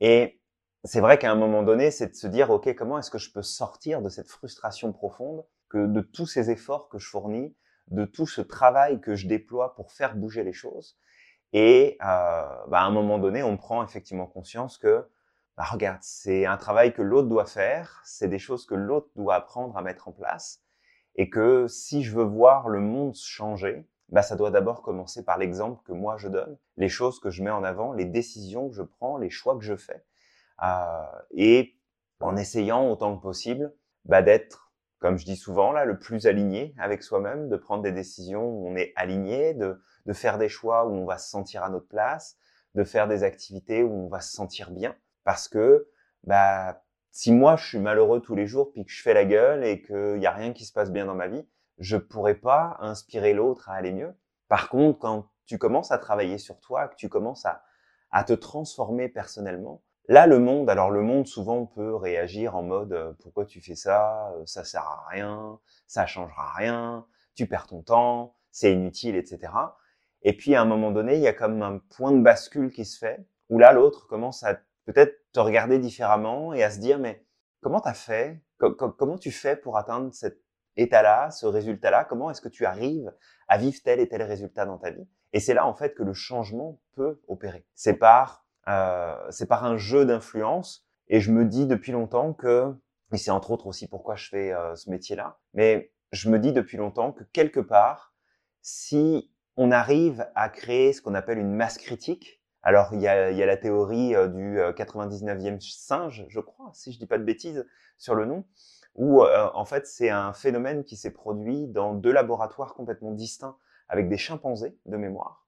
Et 0.01 0.41
c'est 0.85 1.01
vrai 1.01 1.19
qu'à 1.19 1.31
un 1.31 1.35
moment 1.35 1.63
donné, 1.63 1.91
c'est 1.91 2.09
de 2.09 2.15
se 2.15 2.27
dire, 2.27 2.51
OK, 2.51 2.75
comment 2.75 2.99
est-ce 2.99 3.11
que 3.11 3.19
je 3.19 3.33
peux 3.33 3.43
sortir 3.43 4.03
de 4.03 4.09
cette 4.09 4.29
frustration 4.29 4.93
profonde, 4.93 5.45
que 5.69 5.87
de 5.87 6.01
tous 6.01 6.27
ces 6.27 6.51
efforts 6.51 6.89
que 6.89 6.99
je 6.99 7.09
fournis, 7.09 7.55
de 7.89 8.05
tout 8.05 8.27
ce 8.27 8.41
travail 8.41 9.01
que 9.01 9.15
je 9.15 9.27
déploie 9.27 9.75
pour 9.75 9.93
faire 9.93 10.15
bouger 10.15 10.43
les 10.43 10.53
choses. 10.53 10.99
Et 11.53 11.97
euh, 12.01 12.05
bah, 12.69 12.81
à 12.81 12.85
un 12.85 12.91
moment 12.91 13.19
donné, 13.19 13.43
on 13.43 13.57
prend 13.57 13.85
effectivement 13.85 14.27
conscience 14.27 14.79
que, 14.79 15.07
bah, 15.57 15.65
regarde, 15.71 16.01
c'est 16.03 16.47
un 16.47 16.57
travail 16.57 16.93
que 16.93 17.03
l'autre 17.03 17.29
doit 17.29 17.47
faire, 17.47 18.01
c'est 18.05 18.29
des 18.29 18.39
choses 18.39 18.67
que 18.67 18.75
l'autre 18.75 19.09
doit 19.17 19.37
apprendre 19.37 19.77
à 19.77 19.83
mettre 19.83 20.09
en 20.09 20.13
place 20.13 20.64
et 21.17 21.31
que 21.31 21.67
si 21.69 22.03
je 22.03 22.15
veux 22.15 22.25
voir 22.25 22.69
le 22.69 22.81
monde 22.81 23.15
changer, 23.15 23.87
bah, 24.09 24.23
ça 24.23 24.37
doit 24.37 24.51
d'abord 24.51 24.83
commencer 24.83 25.25
par 25.25 25.39
l'exemple 25.39 25.83
que 25.85 25.93
moi 25.93 26.17
je 26.19 26.29
donne, 26.29 26.57
les 26.77 26.89
choses 26.89 27.21
que 27.21 27.31
je 27.31 27.43
mets 27.43 27.51
en 27.51 27.65
avant, 27.65 27.93
les 27.93 28.05
décisions 28.05 28.69
que 28.69 28.75
je 28.75 28.83
prends, 28.83 29.17
les 29.17 29.31
choix 29.31 29.57
que 29.57 29.65
je 29.65 29.77
fais, 29.77 30.05
euh, 30.63 31.05
et 31.33 31.77
en 32.21 32.37
essayant 32.37 32.91
autant 32.91 33.17
que 33.17 33.23
possible 33.23 33.75
bah, 34.05 34.23
d'être, 34.23 34.73
comme 34.99 35.19
je 35.19 35.25
dis 35.25 35.37
souvent 35.37 35.73
là, 35.73 35.85
le 35.85 35.99
plus 35.99 36.27
aligné 36.27 36.75
avec 36.79 37.03
soi-même, 37.03 37.49
de 37.49 37.57
prendre 37.57 37.83
des 37.83 37.93
décisions 37.93 38.45
où 38.45 38.69
on 38.69 38.77
est 38.77 38.93
aligné, 38.97 39.55
de, 39.55 39.81
de 40.07 40.13
faire 40.13 40.39
des 40.39 40.49
choix 40.49 40.87
où 40.87 40.93
on 40.93 41.07
va 41.07 41.19
se 41.19 41.29
sentir 41.31 41.63
à 41.63 41.71
notre 41.71 41.89
place, 41.89 42.37
de 42.75 42.85
faire 42.85 43.09
des 43.09 43.23
activités 43.23 43.83
où 43.83 43.93
on 43.93 44.09
va 44.09 44.21
se 44.21 44.33
sentir 44.33 44.71
bien, 44.71 44.95
parce 45.25 45.49
que 45.49 45.89
bah 46.25 46.84
si 47.15 47.31
moi 47.31 47.55
je 47.55 47.65
suis 47.65 47.79
malheureux 47.79 48.21
tous 48.21 48.35
les 48.35 48.49
jours 48.49 48.73
puis 48.73 48.85
que 48.85 48.91
je 48.91 49.01
fais 49.01 49.15
la 49.15 49.25
gueule 49.25 49.65
et 49.65 49.81
qu'il 49.83 50.17
n'y 50.17 50.27
a 50.27 50.33
rien 50.33 50.53
qui 50.53 50.65
se 50.65 50.73
passe 50.73 50.91
bien 50.91 51.07
dans 51.07 51.15
ma 51.15 51.29
vie, 51.29 51.47
je 51.79 51.97
pourrais 51.97 52.35
pas 52.35 52.77
inspirer 52.81 53.33
l'autre 53.33 53.71
à 53.71 53.75
aller 53.75 53.93
mieux. 53.93 54.13
Par 54.49 54.69
contre, 54.69 54.99
quand 54.99 55.31
tu 55.47 55.57
commences 55.57 55.93
à 55.93 55.99
travailler 55.99 56.39
sur 56.39 56.59
toi, 56.59 56.89
que 56.89 56.97
tu 56.97 57.09
commences 57.09 57.47
à, 57.47 57.63
à 58.11 58.25
te 58.25 58.33
transformer 58.33 59.09
personnellement, 59.09 59.85
là 60.09 60.27
le 60.27 60.41
monde, 60.41 60.69
alors 60.69 60.91
le 60.91 61.03
monde 61.03 61.29
souvent 61.29 61.67
peut 61.67 61.95
réagir 61.95 62.57
en 62.57 62.65
mode 62.65 62.93
euh, 62.93 63.13
pourquoi 63.23 63.45
tu 63.45 63.61
fais 63.61 63.77
ça, 63.77 64.33
euh, 64.33 64.43
ça 64.45 64.65
sert 64.65 64.83
à 64.83 65.07
rien, 65.09 65.61
ça 65.87 66.07
changera 66.07 66.53
rien, 66.57 67.07
tu 67.37 67.47
perds 67.47 67.69
ton 67.69 67.83
temps, 67.83 68.35
c'est 68.51 68.73
inutile, 68.73 69.15
etc. 69.15 69.53
Et 70.23 70.37
puis 70.37 70.57
à 70.57 70.63
un 70.63 70.65
moment 70.65 70.91
donné, 70.91 71.15
il 71.15 71.23
y 71.23 71.29
a 71.29 71.33
comme 71.33 71.63
un 71.63 71.79
point 71.79 72.11
de 72.11 72.23
bascule 72.23 72.73
qui 72.73 72.85
se 72.85 72.99
fait 72.99 73.25
où 73.51 73.61
là 73.61 73.73
l'autre 73.73 74.09
commence 74.09 74.43
à 74.43 74.59
peut-être 74.85 75.24
te 75.35 75.41
regarder 75.41 75.79
différemment 75.79 76.55
et 76.55 76.63
à 76.63 76.71
se 76.71 76.79
dire, 76.79 76.99
mais 76.99 77.27
comment 77.61 77.81
tu 77.81 77.89
as 77.89 77.95
fait 77.95 78.41
Comment 78.59 79.19
tu 79.19 79.33
fais 79.33 79.57
pour 79.57 79.77
atteindre 79.77 80.15
cet 80.15 80.41
état-là, 80.77 81.31
ce 81.31 81.45
résultat-là? 81.45 82.05
Comment 82.05 82.31
est-ce 82.31 82.41
que 82.41 82.49
tu 82.49 82.65
arrives 82.65 83.13
à 83.49 83.59
vivre 83.59 83.77
tel 83.85 84.01
et 84.01 84.09
tel 84.09 84.23
résultat 84.23 84.65
dans 84.65 84.79
ta 84.79 84.91
vie? 84.91 85.07
Et 85.33 85.41
c'est 85.41 85.53
là, 85.53 85.67
en 85.67 85.75
fait, 85.75 85.95
que 85.95 86.05
le 86.05 86.15
changement 86.15 86.81
peut 86.95 87.21
opérer. 87.27 87.67
C'est 87.75 87.95
par, 87.95 88.47
euh, 88.69 89.17
c'est 89.31 89.47
par 89.47 89.65
un 89.65 89.77
jeu 89.77 90.07
d'influence. 90.07 90.87
Et 91.09 91.21
je 91.21 91.33
me 91.33 91.45
dis 91.45 91.67
depuis 91.67 91.93
longtemps 91.93 92.33
que, 92.33 92.73
et 93.13 93.17
c'est 93.17 93.33
entre 93.33 93.51
autres 93.51 93.67
aussi 93.67 93.89
pourquoi 93.89 94.15
je 94.15 94.29
fais 94.29 94.53
euh, 94.53 94.75
ce 94.77 94.89
métier-là, 94.89 95.39
mais 95.53 95.93
je 96.13 96.31
me 96.31 96.39
dis 96.39 96.53
depuis 96.53 96.79
longtemps 96.79 97.13
que 97.13 97.25
quelque 97.25 97.61
part, 97.61 98.15
si 98.63 99.31
on 99.57 99.73
arrive 99.73 100.27
à 100.35 100.49
créer 100.49 100.93
ce 100.93 101.03
qu'on 101.03 101.15
appelle 101.15 101.39
une 101.39 101.55
masse 101.55 101.77
critique, 101.77 102.41
alors, 102.65 102.89
il 102.95 103.03
y 103.03 103.07
a, 103.07 103.31
y 103.31 103.43
a 103.43 103.47
la 103.47 103.59
théorie 103.59 104.17
euh, 104.17 104.27
du 104.27 104.57
99e 104.57 105.57
euh, 105.57 105.59
singe, 105.61 106.25
je 106.29 106.41
crois, 106.41 106.71
si 106.73 106.93
je 106.93 106.99
dis 106.99 107.07
pas 107.07 107.19
de 107.19 107.23
bêtises 107.23 107.67
sur 107.99 108.15
le 108.15 108.25
nom, 108.25 108.47
où 108.95 109.23
euh, 109.23 109.51
en 109.53 109.67
fait 109.67 109.87
c'est 109.87 110.09
un 110.09 110.33
phénomène 110.33 110.83
qui 110.83 110.97
s'est 110.97 111.13
produit 111.13 111.67
dans 111.67 111.93
deux 111.93 112.11
laboratoires 112.11 112.73
complètement 112.73 113.13
distincts 113.13 113.59
avec 113.89 114.09
des 114.09 114.17
chimpanzés 114.17 114.79
de 114.87 114.97
mémoire. 114.97 115.47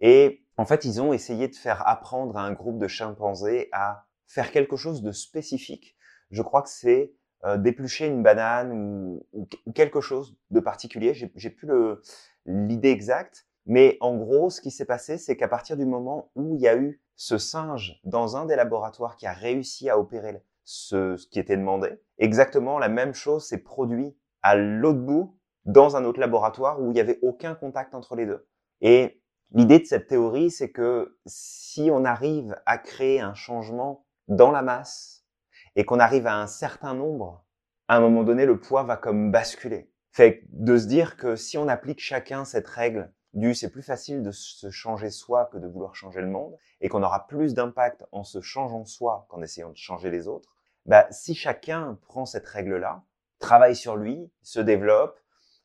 Et 0.00 0.46
en 0.56 0.64
fait, 0.64 0.86
ils 0.86 1.02
ont 1.02 1.12
essayé 1.12 1.48
de 1.48 1.54
faire 1.54 1.86
apprendre 1.86 2.38
à 2.38 2.42
un 2.42 2.52
groupe 2.52 2.78
de 2.78 2.88
chimpanzés 2.88 3.68
à 3.72 4.06
faire 4.26 4.50
quelque 4.50 4.76
chose 4.76 5.02
de 5.02 5.12
spécifique. 5.12 5.94
Je 6.30 6.40
crois 6.40 6.62
que 6.62 6.70
c'est 6.70 7.12
d'éplucher 7.58 8.06
une 8.06 8.22
banane 8.22 8.72
ou, 8.72 9.26
ou, 9.32 9.72
quelque 9.72 10.00
chose 10.00 10.36
de 10.50 10.58
particulier. 10.58 11.14
J'ai 11.14 11.50
plus 11.50 11.68
l'idée 12.46 12.90
exacte, 12.90 13.45
mais 13.66 13.98
en 14.00 14.16
gros, 14.16 14.48
ce 14.48 14.60
qui 14.60 14.70
s'est 14.70 14.84
passé, 14.84 15.18
c'est 15.18 15.36
qu'à 15.36 15.48
partir 15.48 15.76
du 15.76 15.84
moment 15.84 16.30
où 16.36 16.54
il 16.54 16.60
y 16.60 16.68
a 16.68 16.76
eu 16.76 17.02
ce 17.16 17.36
singe 17.36 18.00
dans 18.04 18.36
un 18.36 18.46
des 18.46 18.56
laboratoires 18.56 19.16
qui 19.16 19.26
a 19.26 19.32
réussi 19.32 19.90
à 19.90 19.98
opérer 19.98 20.42
ce, 20.64 21.16
qui 21.28 21.40
était 21.40 21.56
demandé, 21.56 22.00
exactement 22.18 22.78
la 22.78 22.88
même 22.88 23.14
chose 23.14 23.46
s'est 23.46 23.62
produit 23.62 24.16
à 24.42 24.54
l'autre 24.54 25.00
bout 25.00 25.36
dans 25.64 25.96
un 25.96 26.04
autre 26.04 26.20
laboratoire 26.20 26.80
où 26.80 26.90
il 26.90 26.94
n'y 26.94 27.00
avait 27.00 27.18
aucun 27.22 27.54
contact 27.56 27.94
entre 27.94 28.14
les 28.14 28.26
deux. 28.26 28.46
Et 28.80 29.20
l'idée 29.50 29.80
de 29.80 29.84
cette 29.84 30.06
théorie, 30.06 30.50
c'est 30.50 30.70
que 30.70 31.18
si 31.26 31.88
on 31.92 32.04
arrive 32.04 32.56
à 32.66 32.78
créer 32.78 33.20
un 33.20 33.34
changement 33.34 34.06
dans 34.28 34.52
la 34.52 34.62
masse 34.62 35.24
et 35.74 35.84
qu'on 35.84 35.98
arrive 35.98 36.28
à 36.28 36.40
un 36.40 36.46
certain 36.46 36.94
nombre, 36.94 37.44
à 37.88 37.96
un 37.96 38.00
moment 38.00 38.22
donné, 38.22 38.46
le 38.46 38.60
poids 38.60 38.84
va 38.84 38.96
comme 38.96 39.32
basculer. 39.32 39.90
Fait 40.12 40.44
de 40.50 40.76
se 40.76 40.86
dire 40.86 41.16
que 41.16 41.34
si 41.34 41.58
on 41.58 41.68
applique 41.68 42.00
chacun 42.00 42.44
cette 42.44 42.68
règle 42.68 43.12
du 43.36 43.54
c'est 43.54 43.70
plus 43.70 43.82
facile 43.82 44.22
de 44.22 44.30
se 44.32 44.70
changer 44.70 45.10
soi 45.10 45.44
que 45.52 45.58
de 45.58 45.68
vouloir 45.68 45.94
changer 45.94 46.22
le 46.22 46.26
monde 46.26 46.56
et 46.80 46.88
qu'on 46.88 47.02
aura 47.02 47.26
plus 47.26 47.54
d'impact 47.54 48.04
en 48.10 48.24
se 48.24 48.40
changeant 48.40 48.86
soi 48.86 49.26
qu'en 49.28 49.42
essayant 49.42 49.70
de 49.70 49.76
changer 49.76 50.10
les 50.10 50.26
autres, 50.26 50.56
bah, 50.86 51.06
si 51.10 51.34
chacun 51.34 51.98
prend 52.06 52.24
cette 52.24 52.46
règle-là, 52.46 53.04
travaille 53.38 53.76
sur 53.76 53.96
lui, 53.96 54.30
se 54.42 54.58
développe, 54.58 55.20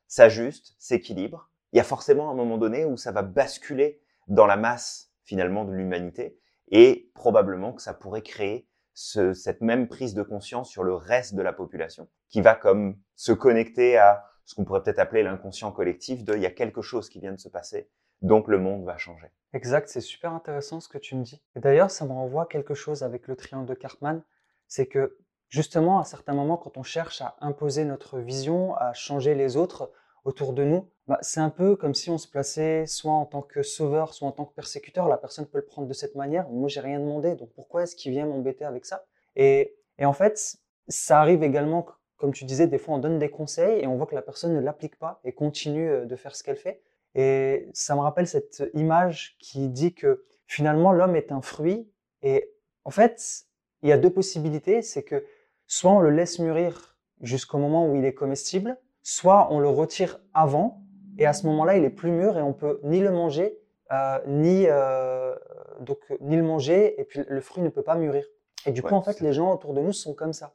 s'ajuste, 0.06 0.76
s'équilibre, 0.78 1.48
il 1.72 1.78
y 1.78 1.80
a 1.80 1.84
forcément 1.84 2.30
un 2.30 2.34
moment 2.34 2.58
donné 2.58 2.84
où 2.84 2.98
ça 2.98 3.10
va 3.10 3.22
basculer 3.22 4.02
dans 4.28 4.46
la 4.46 4.58
masse 4.58 5.10
finalement 5.24 5.64
de 5.64 5.72
l'humanité 5.72 6.38
et 6.68 7.10
probablement 7.14 7.72
que 7.72 7.80
ça 7.80 7.94
pourrait 7.94 8.22
créer 8.22 8.68
ce, 8.92 9.32
cette 9.32 9.62
même 9.62 9.88
prise 9.88 10.12
de 10.12 10.22
conscience 10.22 10.68
sur 10.68 10.84
le 10.84 10.94
reste 10.94 11.34
de 11.34 11.42
la 11.42 11.54
population 11.54 12.08
qui 12.28 12.42
va 12.42 12.54
comme 12.54 12.98
se 13.16 13.32
connecter 13.32 13.96
à 13.96 14.24
ce 14.44 14.54
qu'on 14.54 14.64
pourrait 14.64 14.82
peut-être 14.82 14.98
appeler 14.98 15.22
l'inconscient 15.22 15.72
collectif 15.72 16.24
de 16.24 16.34
il 16.34 16.42
y 16.42 16.46
a 16.46 16.50
quelque 16.50 16.82
chose 16.82 17.08
qui 17.08 17.20
vient 17.20 17.32
de 17.32 17.40
se 17.40 17.48
passer, 17.48 17.88
donc 18.20 18.48
le 18.48 18.58
monde 18.58 18.84
va 18.84 18.96
changer. 18.96 19.28
Exact, 19.52 19.88
c'est 19.88 20.00
super 20.00 20.32
intéressant 20.32 20.80
ce 20.80 20.88
que 20.88 20.98
tu 20.98 21.14
me 21.16 21.22
dis. 21.22 21.42
Et 21.56 21.60
d'ailleurs, 21.60 21.90
ça 21.90 22.04
me 22.06 22.12
renvoie 22.12 22.46
quelque 22.46 22.74
chose 22.74 23.02
avec 23.02 23.28
le 23.28 23.36
triangle 23.36 23.66
de 23.66 23.74
Cartman, 23.74 24.22
c'est 24.66 24.86
que 24.86 25.18
justement, 25.48 26.00
à 26.00 26.04
certains 26.04 26.34
moments, 26.34 26.56
quand 26.56 26.78
on 26.78 26.82
cherche 26.82 27.20
à 27.20 27.36
imposer 27.40 27.84
notre 27.84 28.18
vision, 28.18 28.74
à 28.76 28.92
changer 28.94 29.34
les 29.34 29.56
autres 29.56 29.92
autour 30.24 30.52
de 30.52 30.64
nous, 30.64 30.88
bah, 31.06 31.18
c'est 31.20 31.40
un 31.40 31.50
peu 31.50 31.76
comme 31.76 31.94
si 31.94 32.08
on 32.10 32.16
se 32.16 32.28
plaçait 32.28 32.86
soit 32.86 33.12
en 33.12 33.26
tant 33.26 33.42
que 33.42 33.62
sauveur, 33.62 34.14
soit 34.14 34.28
en 34.28 34.32
tant 34.32 34.44
que 34.44 34.54
persécuteur. 34.54 35.08
La 35.08 35.18
personne 35.18 35.46
peut 35.46 35.58
le 35.58 35.64
prendre 35.64 35.88
de 35.88 35.92
cette 35.92 36.14
manière. 36.14 36.48
Moi, 36.48 36.68
j'ai 36.68 36.80
rien 36.80 37.00
demandé, 37.00 37.34
donc 37.34 37.52
pourquoi 37.54 37.82
est-ce 37.82 37.96
qu'il 37.96 38.12
vient 38.12 38.24
m'embêter 38.24 38.64
avec 38.64 38.86
ça? 38.86 39.04
Et, 39.34 39.76
et 39.98 40.06
en 40.06 40.12
fait, 40.12 40.56
ça 40.88 41.20
arrive 41.20 41.42
également 41.42 41.86
comme 42.22 42.32
tu 42.32 42.44
disais, 42.44 42.68
des 42.68 42.78
fois 42.78 42.94
on 42.94 42.98
donne 42.98 43.18
des 43.18 43.30
conseils 43.30 43.80
et 43.80 43.88
on 43.88 43.96
voit 43.96 44.06
que 44.06 44.14
la 44.14 44.22
personne 44.22 44.54
ne 44.54 44.60
l'applique 44.60 44.96
pas 44.96 45.20
et 45.24 45.32
continue 45.32 45.90
euh, 45.90 46.04
de 46.04 46.14
faire 46.14 46.36
ce 46.36 46.44
qu'elle 46.44 46.56
fait. 46.56 46.80
Et 47.16 47.68
ça 47.72 47.96
me 47.96 48.00
rappelle 48.00 48.28
cette 48.28 48.62
image 48.74 49.36
qui 49.40 49.68
dit 49.68 49.92
que 49.92 50.24
finalement 50.46 50.92
l'homme 50.92 51.16
est 51.16 51.32
un 51.32 51.42
fruit 51.42 51.90
et 52.22 52.48
en 52.84 52.90
fait, 52.90 53.46
il 53.82 53.88
y 53.88 53.92
a 53.92 53.98
deux 53.98 54.10
possibilités, 54.10 54.82
c'est 54.82 55.02
que 55.02 55.24
soit 55.66 55.90
on 55.90 55.98
le 55.98 56.10
laisse 56.10 56.38
mûrir 56.38 56.96
jusqu'au 57.22 57.58
moment 57.58 57.88
où 57.88 57.96
il 57.96 58.04
est 58.04 58.14
comestible, 58.14 58.78
soit 59.02 59.52
on 59.52 59.58
le 59.58 59.68
retire 59.68 60.20
avant 60.32 60.80
et 61.18 61.26
à 61.26 61.32
ce 61.32 61.44
moment-là 61.48 61.76
il 61.76 61.82
est 61.82 61.90
plus 61.90 62.12
mûr 62.12 62.38
et 62.38 62.42
on 62.42 62.52
peut 62.52 62.78
ni 62.84 63.00
le 63.00 63.10
manger 63.10 63.58
euh, 63.90 64.20
ni 64.28 64.66
euh, 64.68 65.34
donc 65.80 65.98
ni 66.20 66.36
le 66.36 66.44
manger 66.44 67.00
et 67.00 67.04
puis 67.04 67.24
le 67.26 67.40
fruit 67.40 67.64
ne 67.64 67.68
peut 67.68 67.82
pas 67.82 67.96
mûrir. 67.96 68.24
Et 68.64 68.70
du 68.70 68.80
coup 68.80 68.94
en 68.94 69.02
fait 69.02 69.18
les 69.18 69.32
gens 69.32 69.52
autour 69.52 69.74
de 69.74 69.80
nous 69.80 69.92
sont 69.92 70.14
comme 70.14 70.32
ça. 70.32 70.54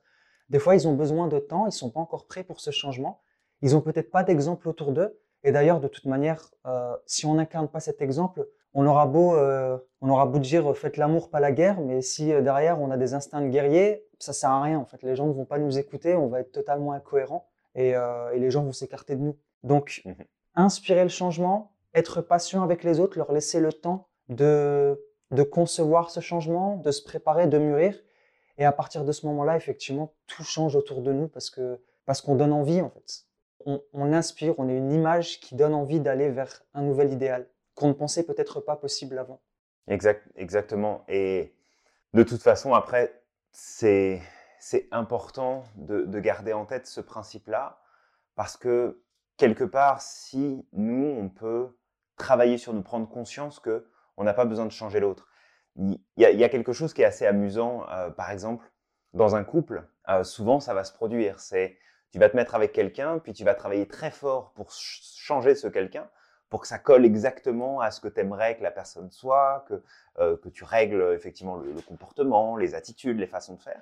Des 0.50 0.60
fois, 0.60 0.76
ils 0.76 0.88
ont 0.88 0.94
besoin 0.94 1.28
de 1.28 1.40
temps, 1.40 1.66
ils 1.66 1.72
sont 1.72 1.90
pas 1.90 2.00
encore 2.00 2.26
prêts 2.26 2.44
pour 2.44 2.60
ce 2.60 2.72
changement. 2.72 3.22
Ils 3.62 3.76
ont 3.76 3.82
peut-être 3.82 4.12
pas 4.12 4.24
d'exemple 4.24 4.70
autour 4.70 4.92
d'eux. 4.92 5.20
Et 5.44 5.52
d'ailleurs, 5.52 5.80
de 5.80 5.88
toute 5.88 6.06
manière, 6.06 6.52
euh, 6.66 6.96
si 7.06 7.26
on 7.26 7.36
n'incarne 7.36 7.68
pas 7.68 7.80
cet 7.80 8.02
exemple, 8.02 8.48
on 8.74 8.86
aura 8.86 9.06
beau, 9.06 9.36
euh, 9.36 9.78
on 10.02 10.10
aura 10.10 10.26
beau 10.26 10.40
dire 10.40 10.76
faites 10.76 10.98
l'amour, 10.98 11.30
pas 11.30 11.40
la 11.40 11.52
guerre, 11.52 11.80
mais 11.82 12.02
si 12.02 12.32
euh, 12.34 12.42
derrière 12.42 12.82
on 12.82 12.92
a 12.92 12.98
des 12.98 13.14
instincts 13.14 13.42
de 13.42 13.48
guerrier, 13.48 14.06
ça 14.20 14.34
sert 14.34 14.50
à 14.50 14.62
rien. 14.62 14.80
En 14.80 14.86
fait, 14.86 15.02
les 15.04 15.16
gens 15.16 15.28
ne 15.28 15.34
vont 15.34 15.46
pas 15.46 15.58
nous 15.58 15.78
écouter, 15.78 16.16
on 16.16 16.28
va 16.28 16.40
être 16.40 16.52
totalement 16.52 16.92
incohérent 16.92 17.48
et, 17.76 17.92
et 17.92 18.40
les 18.40 18.50
gens 18.50 18.64
vont 18.64 18.72
s'écarter 18.72 19.16
de 19.16 19.22
nous. 19.22 19.38
Donc, 19.64 20.02
mmh 20.06 20.12
inspirer 20.58 21.04
le 21.04 21.10
changement, 21.10 21.72
être 21.94 22.22
patient 22.22 22.64
avec 22.64 22.84
les 22.84 23.00
autres, 23.00 23.18
leur 23.18 23.32
laisser 23.32 23.60
le 23.60 23.72
temps 23.72 24.08
de, 24.28 25.00
de 25.32 25.44
concevoir 25.44 26.10
ce 26.10 26.20
changement, 26.20 26.78
de 26.78 26.92
se 26.92 27.04
préparer, 27.04 27.48
de 27.48 27.60
mûrir 27.60 27.94
et 28.58 28.66
à 28.66 28.72
partir 28.72 29.06
de 29.06 29.12
ce 29.12 29.26
moment-là, 29.28 29.56
effectivement, 29.56 30.14
tout 30.26 30.44
change 30.44 30.76
autour 30.76 31.02
de 31.02 31.12
nous 31.12 31.28
parce 31.28 31.50
que 31.50 31.80
parce 32.06 32.22
qu'on 32.22 32.36
donne 32.36 32.54
envie 32.54 32.82
en 32.82 32.90
fait. 32.90 33.26
On, 33.92 34.14
inspire, 34.14 34.58
on 34.60 34.70
est 34.70 34.78
une 34.78 34.94
image 34.94 35.42
qui 35.42 35.54
donne 35.54 35.74
envie 35.74 36.00
d'aller 36.00 36.30
vers 36.30 36.64
un 36.74 36.84
nouvel 36.84 37.12
idéal 37.12 37.50
qu'on 37.76 37.90
ne 37.90 37.94
pensait 37.94 38.24
peut-être 38.24 38.62
pas 38.62 38.78
possible 38.78 39.18
avant. 39.18 39.42
Exact, 39.90 40.24
exactement. 40.38 41.04
Et 41.10 41.54
de 42.14 42.24
toute 42.24 42.42
façon, 42.42 42.74
après, 42.74 43.22
c'est 43.52 44.22
c'est 44.62 44.88
important 44.92 45.66
de, 45.76 46.04
de 46.04 46.20
garder 46.20 46.54
en 46.54 46.66
tête 46.66 46.88
ce 46.88 47.02
principe-là 47.02 47.82
parce 48.36 48.56
que 48.56 49.04
quelque 49.36 49.66
part, 49.66 50.02
si 50.02 50.66
nous 50.72 51.06
on 51.20 51.28
peut 51.28 51.78
travailler 52.16 52.58
sur 52.58 52.74
nous 52.74 52.84
prendre 52.84 53.08
conscience 53.10 53.60
que 53.60 53.86
on 54.16 54.24
n'a 54.24 54.34
pas 54.34 54.46
besoin 54.46 54.66
de 54.66 54.72
changer 54.72 55.00
l'autre 55.00 55.27
il 55.78 56.00
y, 56.18 56.44
a 56.44 56.50
quelque 56.50 56.74
chose 56.74 56.94
qui 56.94 57.02
est 57.04 57.06
assez 57.06 57.26
amusant, 57.26 57.86
euh, 57.92 58.10
par 58.10 58.32
exemple, 58.32 58.66
dans 59.14 59.36
un 59.36 59.44
couple, 59.44 59.88
euh, 60.10 60.24
souvent 60.24 60.60
ça 60.60 60.74
va 60.74 60.84
se 60.84 60.92
produire. 60.92 61.40
C'est 61.40 61.78
tu 62.12 62.20
vas 62.20 62.30
te 62.30 62.36
mettre 62.36 62.56
avec 62.56 62.72
quelqu'un, 62.72 63.20
puis 63.20 63.34
tu 63.34 63.44
vas 63.44 63.54
travailler 63.54 63.88
très 63.88 64.12
fort 64.12 64.54
pour 64.54 64.72
changer 64.72 65.56
ce 65.56 65.68
quelqu'un, 65.68 66.10
pour 66.50 66.62
que 66.62 66.68
ça 66.68 66.80
colle 66.80 67.06
exactement 67.06 67.80
à 67.80 67.92
ce 67.92 68.02
que 68.02 68.08
tu 68.08 68.20
aimerais 68.22 68.58
que 68.58 68.64
la 68.64 68.72
personne 68.72 69.12
soit, 69.12 69.66
que, 69.68 69.84
euh, 70.20 70.38
que 70.38 70.50
tu 70.50 70.64
règles 70.64 71.14
effectivement 71.14 71.58
le, 71.58 71.72
le, 71.72 71.82
comportement, 71.82 72.56
les 72.56 72.74
attitudes, 72.74 73.20
les 73.20 73.28
façons 73.28 73.56
de 73.56 73.62
faire. 73.62 73.82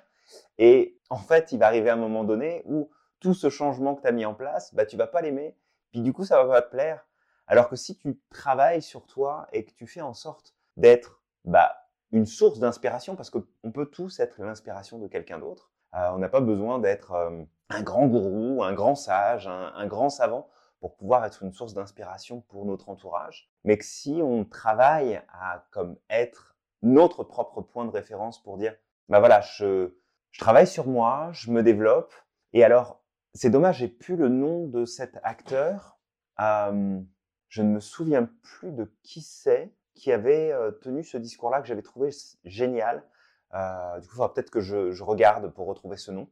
Et 0.58 0.98
en 1.08 1.18
fait, 1.18 1.52
il 1.52 1.58
va 1.58 1.66
arriver 1.66 1.88
un 1.88 1.96
moment 1.96 2.24
donné 2.24 2.62
où 2.66 2.90
tout 3.20 3.34
ce 3.34 3.48
changement 3.48 3.94
que 3.94 4.02
tu 4.02 4.08
as 4.08 4.12
mis 4.12 4.26
en 4.26 4.34
place, 4.34 4.74
bah, 4.74 4.84
tu 4.84 4.96
vas 4.96 5.06
pas 5.06 5.22
l'aimer, 5.22 5.56
puis 5.92 6.00
du 6.00 6.12
coup, 6.12 6.24
ça 6.24 6.42
va 6.42 6.52
pas 6.52 6.62
te 6.62 6.70
plaire. 6.70 7.06
Alors 7.46 7.68
que 7.68 7.76
si 7.76 7.96
tu 7.96 8.18
travailles 8.30 8.82
sur 8.82 9.06
toi 9.06 9.46
et 9.52 9.64
que 9.64 9.72
tu 9.72 9.86
fais 9.86 10.00
en 10.00 10.14
sorte 10.14 10.54
d'être 10.76 11.22
bah, 11.44 11.85
une 12.12 12.26
source 12.26 12.58
d'inspiration 12.58 13.16
parce 13.16 13.30
qu'on 13.30 13.72
peut 13.72 13.86
tous 13.86 14.20
être 14.20 14.42
l'inspiration 14.42 14.98
de 14.98 15.06
quelqu'un 15.06 15.38
d'autre. 15.38 15.70
Euh, 15.94 16.10
on 16.12 16.18
n'a 16.18 16.28
pas 16.28 16.40
besoin 16.40 16.78
d'être 16.78 17.12
euh, 17.12 17.42
un 17.68 17.82
grand 17.82 18.06
gourou, 18.06 18.62
un 18.62 18.72
grand 18.72 18.94
sage, 18.94 19.48
un, 19.48 19.86
grand 19.86 20.10
savant 20.10 20.48
pour 20.80 20.96
pouvoir 20.96 21.24
être 21.24 21.42
une 21.42 21.52
source 21.52 21.74
d'inspiration 21.74 22.42
pour 22.42 22.64
notre 22.64 22.88
entourage. 22.88 23.50
Mais 23.64 23.78
que 23.78 23.84
si 23.84 24.20
on 24.22 24.44
travaille 24.44 25.20
à 25.32 25.66
comme 25.70 25.96
être 26.10 26.56
notre 26.82 27.24
propre 27.24 27.62
point 27.62 27.84
de 27.84 27.90
référence 27.90 28.42
pour 28.42 28.58
dire, 28.58 28.74
bah 29.08 29.18
voilà, 29.20 29.40
je, 29.40 29.96
je 30.30 30.40
travaille 30.40 30.66
sur 30.66 30.86
moi, 30.86 31.30
je 31.32 31.50
me 31.50 31.62
développe. 31.62 32.12
Et 32.52 32.62
alors, 32.62 33.02
c'est 33.34 33.50
dommage, 33.50 33.78
j'ai 33.78 33.88
plus 33.88 34.16
le 34.16 34.28
nom 34.28 34.66
de 34.66 34.84
cet 34.84 35.18
acteur. 35.22 35.98
Euh, 36.40 37.00
je 37.48 37.62
ne 37.62 37.70
me 37.70 37.80
souviens 37.80 38.28
plus 38.42 38.72
de 38.72 38.92
qui 39.02 39.22
c'est 39.22 39.74
qui 39.96 40.12
avait 40.12 40.52
euh, 40.52 40.70
tenu 40.70 41.02
ce 41.02 41.16
discours-là 41.16 41.60
que 41.60 41.66
j'avais 41.66 41.82
trouvé 41.82 42.10
génial. 42.44 43.02
Euh, 43.54 43.98
du 44.00 44.06
coup, 44.06 44.14
il 44.14 44.16
faudra 44.16 44.32
peut-être 44.32 44.50
que 44.50 44.60
je, 44.60 44.92
je, 44.92 45.02
regarde 45.02 45.52
pour 45.52 45.66
retrouver 45.66 45.96
ce 45.96 46.12
nom. 46.12 46.28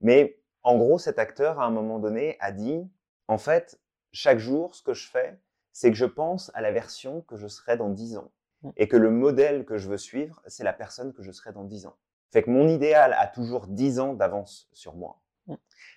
Mais 0.00 0.40
en 0.62 0.76
gros, 0.76 0.98
cet 0.98 1.18
acteur, 1.18 1.60
à 1.60 1.66
un 1.66 1.70
moment 1.70 1.98
donné, 1.98 2.36
a 2.40 2.50
dit, 2.50 2.90
en 3.28 3.38
fait, 3.38 3.80
chaque 4.12 4.38
jour, 4.38 4.74
ce 4.74 4.82
que 4.82 4.94
je 4.94 5.08
fais, 5.08 5.38
c'est 5.72 5.90
que 5.90 5.96
je 5.96 6.04
pense 6.04 6.50
à 6.54 6.60
la 6.60 6.72
version 6.72 7.22
que 7.22 7.36
je 7.36 7.46
serai 7.46 7.76
dans 7.76 7.90
dix 7.90 8.16
ans. 8.16 8.32
Mmh. 8.62 8.70
Et 8.76 8.88
que 8.88 8.96
le 8.96 9.10
modèle 9.10 9.64
que 9.64 9.76
je 9.76 9.88
veux 9.88 9.98
suivre, 9.98 10.42
c'est 10.46 10.64
la 10.64 10.72
personne 10.72 11.12
que 11.12 11.22
je 11.22 11.32
serai 11.32 11.52
dans 11.52 11.64
dix 11.64 11.86
ans. 11.86 11.96
Fait 12.30 12.42
que 12.42 12.50
mon 12.50 12.66
idéal 12.68 13.14
a 13.18 13.26
toujours 13.26 13.66
dix 13.66 14.00
ans 14.00 14.14
d'avance 14.14 14.68
sur 14.72 14.94
moi. 14.94 15.20
Mmh. 15.46 15.54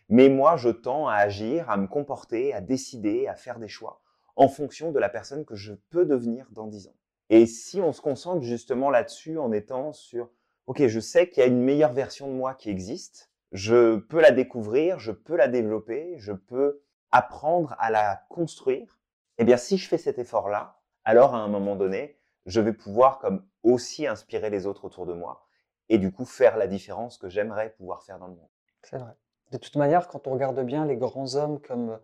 Mais 0.09 0.29
moi, 0.29 0.57
je 0.57 0.69
tends 0.69 1.07
à 1.07 1.15
agir, 1.15 1.69
à 1.69 1.77
me 1.77 1.87
comporter, 1.87 2.53
à 2.53 2.61
décider, 2.61 3.27
à 3.27 3.35
faire 3.35 3.59
des 3.59 3.69
choix 3.69 4.01
en 4.35 4.49
fonction 4.49 4.91
de 4.91 4.99
la 4.99 5.09
personne 5.09 5.45
que 5.45 5.55
je 5.55 5.73
peux 5.89 6.05
devenir 6.05 6.47
dans 6.51 6.67
dix 6.67 6.87
ans. 6.87 6.95
Et 7.29 7.45
si 7.45 7.81
on 7.81 7.91
se 7.91 8.01
concentre 8.01 8.43
justement 8.43 8.89
là-dessus 8.89 9.37
en 9.37 9.51
étant 9.51 9.93
sur, 9.93 10.29
OK, 10.67 10.85
je 10.85 10.99
sais 10.99 11.29
qu'il 11.29 11.41
y 11.41 11.43
a 11.43 11.47
une 11.47 11.61
meilleure 11.61 11.93
version 11.93 12.27
de 12.27 12.33
moi 12.33 12.53
qui 12.53 12.69
existe, 12.69 13.31
je 13.51 13.97
peux 13.97 14.21
la 14.21 14.31
découvrir, 14.31 14.99
je 14.99 15.11
peux 15.11 15.35
la 15.35 15.47
développer, 15.47 16.15
je 16.17 16.33
peux 16.33 16.81
apprendre 17.11 17.75
à 17.79 17.89
la 17.89 18.23
construire, 18.29 18.99
eh 19.37 19.43
bien 19.43 19.57
si 19.57 19.77
je 19.77 19.87
fais 19.87 19.97
cet 19.97 20.19
effort-là, 20.19 20.79
alors 21.03 21.35
à 21.35 21.39
un 21.39 21.47
moment 21.47 21.75
donné, 21.75 22.19
je 22.45 22.61
vais 22.61 22.73
pouvoir 22.73 23.19
comme 23.19 23.45
aussi 23.63 24.07
inspirer 24.07 24.49
les 24.49 24.65
autres 24.65 24.85
autour 24.85 25.05
de 25.05 25.13
moi 25.13 25.47
et 25.89 25.97
du 25.97 26.11
coup 26.11 26.25
faire 26.25 26.57
la 26.57 26.67
différence 26.67 27.17
que 27.17 27.29
j'aimerais 27.29 27.71
pouvoir 27.71 28.03
faire 28.03 28.19
dans 28.19 28.27
le 28.27 28.33
monde. 28.33 28.49
C'est 28.83 28.97
vrai. 28.97 29.13
De 29.51 29.57
toute 29.57 29.75
manière, 29.75 30.07
quand 30.07 30.27
on 30.27 30.31
regarde 30.31 30.59
bien 30.61 30.85
les 30.85 30.97
grands 30.97 31.35
hommes 31.35 31.59
comme 31.59 31.99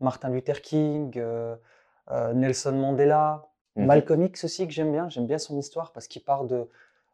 Martin 0.00 0.30
Luther 0.30 0.60
King, 0.62 1.12
euh, 1.16 1.56
euh, 2.10 2.32
Nelson 2.32 2.72
Mandela, 2.72 3.48
Mmh. 3.76 3.84
Malcolm 3.86 4.22
X 4.22 4.44
aussi 4.44 4.66
que 4.66 4.72
j'aime 4.72 4.92
bien, 4.92 5.08
j'aime 5.08 5.26
bien 5.26 5.38
son 5.38 5.58
histoire 5.58 5.92
parce 5.92 6.08
qu'il 6.08 6.22
part 6.22 6.44
de 6.44 6.68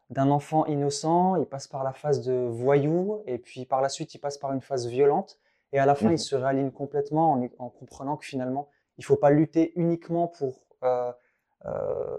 d'un 0.09 0.29
enfant 0.29 0.65
innocent, 0.65 1.37
il 1.37 1.45
passe 1.45 1.67
par 1.67 1.83
la 1.83 1.93
phase 1.93 2.21
de 2.21 2.33
voyou 2.33 3.23
et 3.25 3.37
puis 3.37 3.65
par 3.65 3.81
la 3.81 3.89
suite 3.89 4.13
il 4.13 4.19
passe 4.19 4.37
par 4.37 4.51
une 4.53 4.61
phase 4.61 4.87
violente 4.87 5.39
et 5.71 5.79
à 5.79 5.85
la 5.85 5.95
fin 5.95 6.09
mmh. 6.09 6.13
il 6.13 6.19
se 6.19 6.35
réaligne 6.35 6.71
complètement 6.71 7.33
en, 7.33 7.49
en, 7.57 7.69
comprenant 7.69 8.17
que 8.17 8.25
finalement 8.25 8.67
il 8.97 9.05
faut 9.05 9.15
pas 9.15 9.31
lutter 9.31 9.71
uniquement 9.75 10.27
pour 10.27 10.65
euh, 10.83 11.11
euh, 11.65 12.17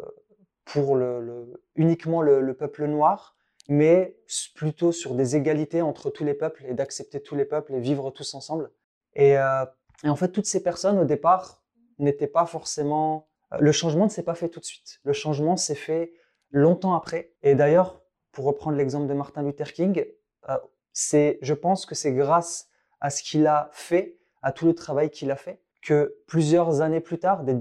pour 0.64 0.96
le, 0.96 1.20
le 1.20 1.62
uniquement 1.76 2.22
le, 2.22 2.40
le, 2.40 2.54
peuple 2.54 2.86
noir, 2.86 3.36
mais 3.68 4.16
plutôt 4.54 4.92
sur 4.92 5.14
des 5.14 5.36
égalités 5.36 5.82
entre 5.82 6.10
tous 6.10 6.24
les 6.24 6.34
peuples 6.34 6.64
et 6.66 6.74
d'accepter 6.74 7.20
tous 7.20 7.36
les 7.36 7.44
peuples 7.44 7.74
et 7.74 7.80
vivre 7.80 8.10
tous 8.10 8.34
ensemble. 8.34 8.70
Et 9.14 9.36
euh, 9.38 9.66
Et 10.02 10.08
en 10.08 10.16
fait, 10.16 10.28
toutes 10.28 10.46
ces 10.46 10.62
personnes, 10.62 10.98
au 10.98 11.04
départ, 11.04 11.62
n'étaient 11.98 12.26
pas 12.26 12.46
forcément... 12.46 13.28
Euh, 13.52 13.58
le 13.60 13.72
changement 13.72 14.04
ne 14.04 14.10
s'est 14.10 14.22
pas 14.22 14.34
fait 14.34 14.48
tout 14.48 14.60
de 14.60 14.64
suite. 14.64 15.00
Le 15.04 15.12
changement 15.12 15.56
s'est 15.56 15.74
fait 15.74 16.12
longtemps 16.50 16.94
après. 16.94 17.32
Et 17.42 17.54
d'ailleurs, 17.54 18.02
pour 18.32 18.44
reprendre 18.44 18.76
l'exemple 18.76 19.06
de 19.06 19.14
Martin 19.14 19.42
Luther 19.42 19.72
King, 19.72 20.04
euh, 20.48 20.56
c'est, 20.92 21.38
je 21.42 21.54
pense 21.54 21.86
que 21.86 21.94
c'est 21.94 22.12
grâce 22.12 22.68
à 23.00 23.10
ce 23.10 23.22
qu'il 23.22 23.46
a 23.46 23.68
fait, 23.72 24.18
à 24.42 24.52
tout 24.52 24.66
le 24.66 24.74
travail 24.74 25.10
qu'il 25.10 25.30
a 25.30 25.36
fait, 25.36 25.60
que 25.82 26.16
plusieurs 26.26 26.80
années 26.80 27.00
plus 27.00 27.18
tard, 27.18 27.44
des, 27.44 27.56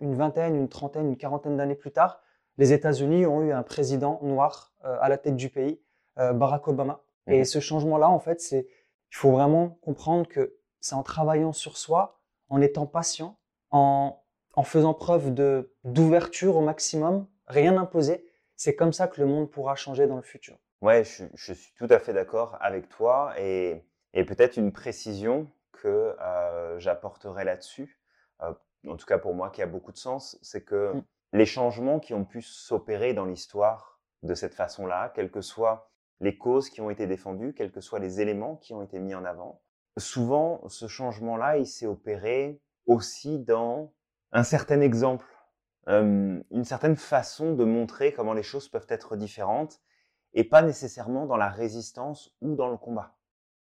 une 0.00 0.14
vingtaine, 0.14 0.56
une 0.56 0.68
trentaine, 0.68 1.08
une 1.08 1.16
quarantaine 1.16 1.56
d'années 1.56 1.74
plus 1.74 1.92
tard, 1.92 2.20
les 2.58 2.72
États-Unis 2.72 3.24
ont 3.26 3.42
eu 3.42 3.52
un 3.52 3.62
président 3.62 4.20
noir 4.22 4.74
euh, 4.84 4.96
à 5.00 5.08
la 5.08 5.16
tête 5.18 5.36
du 5.36 5.48
pays, 5.48 5.80
Barack 6.16 6.68
Obama. 6.68 7.00
Et 7.26 7.38
mhm. 7.38 7.44
ce 7.46 7.58
changement-là, 7.58 8.10
en 8.10 8.18
fait, 8.18 8.38
c'est, 8.42 8.66
il 9.12 9.16
faut 9.16 9.30
vraiment 9.30 9.78
comprendre 9.80 10.28
que 10.28 10.58
c'est 10.80 10.94
en 10.94 11.02
travaillant 11.02 11.52
sur 11.52 11.78
soi, 11.78 12.20
en 12.50 12.60
étant 12.60 12.86
patient, 12.86 13.38
en, 13.70 14.21
en 14.54 14.62
faisant 14.62 14.94
preuve 14.94 15.32
de, 15.32 15.72
d'ouverture 15.84 16.56
au 16.56 16.60
maximum, 16.60 17.26
rien 17.46 17.76
imposer. 17.76 18.26
C'est 18.56 18.74
comme 18.74 18.92
ça 18.92 19.08
que 19.08 19.20
le 19.20 19.26
monde 19.26 19.50
pourra 19.50 19.74
changer 19.74 20.06
dans 20.06 20.16
le 20.16 20.22
futur. 20.22 20.56
Ouais, 20.80 21.04
je, 21.04 21.24
je 21.34 21.52
suis 21.52 21.72
tout 21.74 21.86
à 21.90 21.98
fait 21.98 22.12
d'accord 22.12 22.56
avec 22.60 22.88
toi 22.88 23.34
et, 23.38 23.84
et 24.14 24.24
peut-être 24.24 24.56
une 24.56 24.72
précision 24.72 25.50
que 25.72 26.14
euh, 26.20 26.78
j'apporterai 26.78 27.44
là-dessus, 27.44 27.98
euh, 28.42 28.52
en 28.86 28.96
tout 28.96 29.06
cas 29.06 29.18
pour 29.18 29.34
moi 29.34 29.50
qui 29.50 29.62
a 29.62 29.66
beaucoup 29.66 29.92
de 29.92 29.96
sens, 29.96 30.38
c'est 30.42 30.64
que 30.64 30.92
mm. 30.94 31.04
les 31.32 31.46
changements 31.46 31.98
qui 31.98 32.14
ont 32.14 32.24
pu 32.24 32.42
s'opérer 32.42 33.14
dans 33.14 33.24
l'histoire 33.24 34.00
de 34.22 34.34
cette 34.34 34.54
façon-là, 34.54 35.12
quelles 35.14 35.30
que 35.30 35.40
soient 35.40 35.90
les 36.20 36.38
causes 36.38 36.70
qui 36.70 36.80
ont 36.80 36.90
été 36.90 37.06
défendues, 37.06 37.52
quels 37.52 37.72
que 37.72 37.80
soient 37.80 37.98
les 37.98 38.20
éléments 38.20 38.56
qui 38.56 38.74
ont 38.74 38.82
été 38.82 39.00
mis 39.00 39.14
en 39.14 39.24
avant, 39.24 39.60
souvent 39.98 40.62
ce 40.68 40.86
changement-là, 40.86 41.58
il 41.58 41.66
s'est 41.66 41.86
opéré 41.86 42.60
aussi 42.86 43.40
dans 43.40 43.92
un 44.32 44.42
certain 44.42 44.80
exemple, 44.80 45.26
euh, 45.88 46.40
une 46.50 46.64
certaine 46.64 46.96
façon 46.96 47.54
de 47.54 47.64
montrer 47.64 48.12
comment 48.12 48.32
les 48.32 48.42
choses 48.42 48.68
peuvent 48.68 48.86
être 48.88 49.16
différentes 49.16 49.80
et 50.32 50.44
pas 50.44 50.62
nécessairement 50.62 51.26
dans 51.26 51.36
la 51.36 51.48
résistance 51.48 52.34
ou 52.40 52.54
dans 52.54 52.70
le 52.70 52.76
combat. 52.76 53.14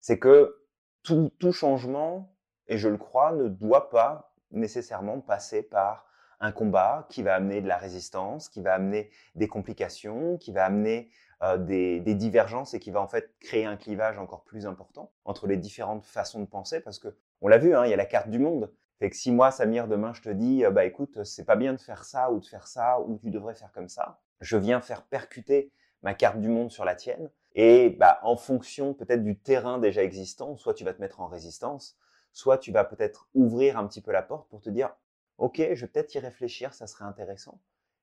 C'est 0.00 0.18
que 0.18 0.56
tout, 1.02 1.30
changement, 1.52 2.34
et 2.66 2.78
je 2.78 2.88
le 2.88 2.96
crois, 2.96 3.32
ne 3.32 3.48
doit 3.48 3.90
pas 3.90 4.34
nécessairement 4.50 5.20
passer 5.20 5.62
par 5.62 6.04
un 6.40 6.50
combat 6.50 7.06
qui 7.10 7.22
va 7.22 7.36
amener 7.36 7.60
de 7.60 7.68
la 7.68 7.76
résistance, 7.76 8.48
qui 8.48 8.60
va 8.60 8.74
amener 8.74 9.10
des 9.36 9.46
complications, 9.46 10.36
qui 10.36 10.50
va 10.50 10.64
amener 10.64 11.08
euh, 11.42 11.58
des, 11.58 12.00
des, 12.00 12.14
divergences 12.14 12.74
et 12.74 12.80
qui 12.80 12.90
va 12.90 13.00
en 13.00 13.06
fait 13.06 13.34
créer 13.38 13.66
un 13.66 13.76
clivage 13.76 14.18
encore 14.18 14.42
plus 14.42 14.66
important 14.66 15.12
entre 15.24 15.46
les 15.46 15.56
différentes 15.56 16.04
façons 16.04 16.40
de 16.40 16.46
penser 16.46 16.80
parce 16.80 16.98
que 16.98 17.16
on 17.40 17.48
l'a 17.48 17.58
vu, 17.58 17.74
hein, 17.74 17.84
il 17.84 17.90
y 17.90 17.94
a 17.94 17.96
la 17.96 18.06
carte 18.06 18.30
du 18.30 18.38
monde. 18.38 18.72
Fait 18.98 19.10
que 19.10 19.16
si 19.16 19.30
moi, 19.30 19.50
Samir, 19.50 19.88
demain, 19.88 20.12
je 20.14 20.22
te 20.22 20.30
dis, 20.30 20.64
euh, 20.64 20.70
bah 20.70 20.84
écoute, 20.84 21.22
c'est 21.24 21.44
pas 21.44 21.56
bien 21.56 21.74
de 21.74 21.80
faire 21.80 22.04
ça 22.04 22.30
ou 22.30 22.40
de 22.40 22.46
faire 22.46 22.66
ça 22.66 23.00
ou 23.00 23.18
tu 23.18 23.30
devrais 23.30 23.54
faire 23.54 23.72
comme 23.72 23.88
ça, 23.88 24.20
je 24.40 24.56
viens 24.56 24.80
faire 24.80 25.02
percuter 25.02 25.72
ma 26.02 26.14
carte 26.14 26.40
du 26.40 26.48
monde 26.48 26.70
sur 26.70 26.84
la 26.84 26.94
tienne. 26.94 27.30
Et 27.54 27.90
bah, 27.90 28.20
en 28.22 28.36
fonction 28.36 28.94
peut-être 28.94 29.22
du 29.22 29.38
terrain 29.38 29.78
déjà 29.78 30.02
existant, 30.02 30.56
soit 30.56 30.74
tu 30.74 30.84
vas 30.84 30.92
te 30.92 31.00
mettre 31.00 31.20
en 31.20 31.26
résistance, 31.26 31.98
soit 32.32 32.58
tu 32.58 32.70
vas 32.70 32.84
peut-être 32.84 33.28
ouvrir 33.34 33.78
un 33.78 33.86
petit 33.86 34.00
peu 34.00 34.12
la 34.12 34.22
porte 34.22 34.48
pour 34.48 34.60
te 34.60 34.70
dire, 34.70 34.94
ok, 35.38 35.56
je 35.72 35.80
vais 35.80 35.90
peut-être 35.90 36.14
y 36.14 36.18
réfléchir, 36.18 36.74
ça 36.74 36.86
serait 36.86 37.04
intéressant. 37.04 37.60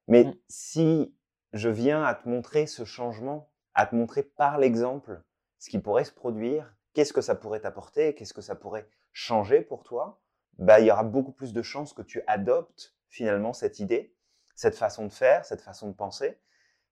Mais 0.08 0.24
mmh. 0.26 0.36
si 0.48 1.16
je 1.54 1.70
viens 1.70 2.04
à 2.04 2.16
te 2.16 2.28
montrer 2.28 2.66
ce 2.68 2.84
changement, 2.84 3.50
à 3.74 3.86
te 3.86 3.96
montrer 3.96 4.24
par 4.24 4.58
l'exemple 4.58 5.22
ce 5.60 5.70
qui 5.70 5.80
pourrait 5.80 6.04
se 6.04 6.12
produire, 6.12 6.76
qu'est-ce 6.94 7.14
que 7.14 7.22
ça 7.22 7.36
pourrait 7.36 7.62
t'apporter, 7.62 8.16
qu'est-ce 8.16 8.34
que 8.34 8.42
ça 8.42 8.56
pourrait 8.56 8.88
changer 9.14 9.62
pour 9.62 9.84
toi, 9.84 10.23
bah, 10.58 10.80
il 10.80 10.88
y 10.88 10.92
aura 10.92 11.04
beaucoup 11.04 11.32
plus 11.32 11.54
de 11.54 11.62
chances 11.62 11.94
que 11.94 12.02
tu 12.02 12.22
adoptes 12.28 12.96
finalement 13.10 13.54
cette 13.54 13.80
idée, 13.80 14.16
cette 14.56 14.76
façon 14.76 15.06
de 15.06 15.12
faire, 15.12 15.46
cette 15.46 15.62
façon 15.62 15.90
de 15.90 15.94
penser, 15.94 16.40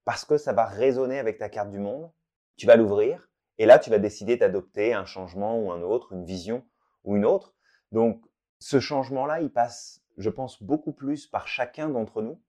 parce 0.06 0.26
que 0.26 0.38
ça 0.38 0.54
va 0.54 0.65
résonner 0.65 1.19
avec 1.19 1.38
ta 1.38 1.50
carte 1.50 1.69
du 1.69 1.80
monde, 1.80 2.12
tu 2.58 2.65
vas 2.65 2.76
l'ouvrir, 2.76 3.30
et 3.58 3.65
là, 3.65 3.78
tu 3.78 3.89
vas 3.89 4.00
décider 4.00 4.38
d'adopter 4.38 4.93
un 4.93 5.06
changement 5.06 5.60
ou 5.60 5.71
un 5.71 5.82
autre, 5.84 6.13
une 6.13 6.26
vision 6.26 6.65
ou 7.04 7.15
une 7.15 7.26
autre. 7.26 7.56
Donc, 7.91 8.24
ce 8.60 8.80
changement-là, 8.80 9.41
il 9.41 9.52
passe, 9.52 10.02
je 10.17 10.30
pense, 10.30 10.63
beaucoup 10.63 10.93
plus 10.93 11.28
par 11.28 11.47
chacun 11.47 11.89
d'entre 11.89 12.21
nous, 12.21 12.41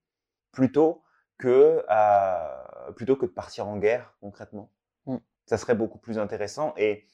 plutôt 0.53 1.03
que, 1.39 1.85
euh, 1.91 2.93
plutôt 2.97 3.17
que 3.17 3.27
de 3.27 3.31
partir 3.31 3.69
en 3.69 3.77
guerre 3.77 4.17
concrètement. 4.21 4.71
Mm. 5.07 5.17
Ça 5.47 5.59
serait 5.59 5.75
beaucoup 5.75 5.99
plus 5.99 6.19
intéressant. 6.19 6.73
Et 6.77 7.07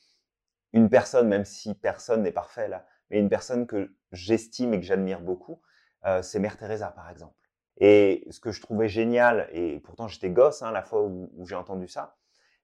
une 0.72 0.90
personne, 0.90 1.28
même 1.28 1.44
si 1.44 1.74
personne 1.74 2.22
n'est 2.22 2.32
parfait 2.32 2.68
là, 2.68 2.86
mais 3.10 3.18
une 3.18 3.28
personne 3.28 3.66
que 3.66 3.92
j'estime 4.12 4.74
et 4.74 4.80
que 4.80 4.86
j'admire 4.86 5.20
beaucoup, 5.20 5.60
euh, 6.06 6.22
c'est 6.22 6.38
Mère 6.38 6.56
Teresa 6.56 6.88
par 6.88 7.10
exemple. 7.10 7.34
Et 7.78 8.26
ce 8.30 8.40
que 8.40 8.50
je 8.50 8.60
trouvais 8.60 8.88
génial, 8.88 9.48
et 9.52 9.78
pourtant 9.80 10.08
j'étais 10.08 10.30
gosse 10.30 10.62
hein, 10.62 10.72
la 10.72 10.82
fois 10.82 11.04
où, 11.04 11.30
j'ai 11.46 11.54
entendu 11.54 11.88
ça, 11.88 12.16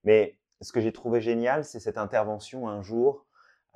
mais 0.02 0.38
ce 0.60 0.72
que 0.72 0.80
j'ai 0.80 0.92
trouvé 0.92 1.20
génial, 1.20 1.64
c'est 1.64 1.80
cette 1.80 1.98
intervention 1.98 2.68
un 2.68 2.82
jour 2.82 3.26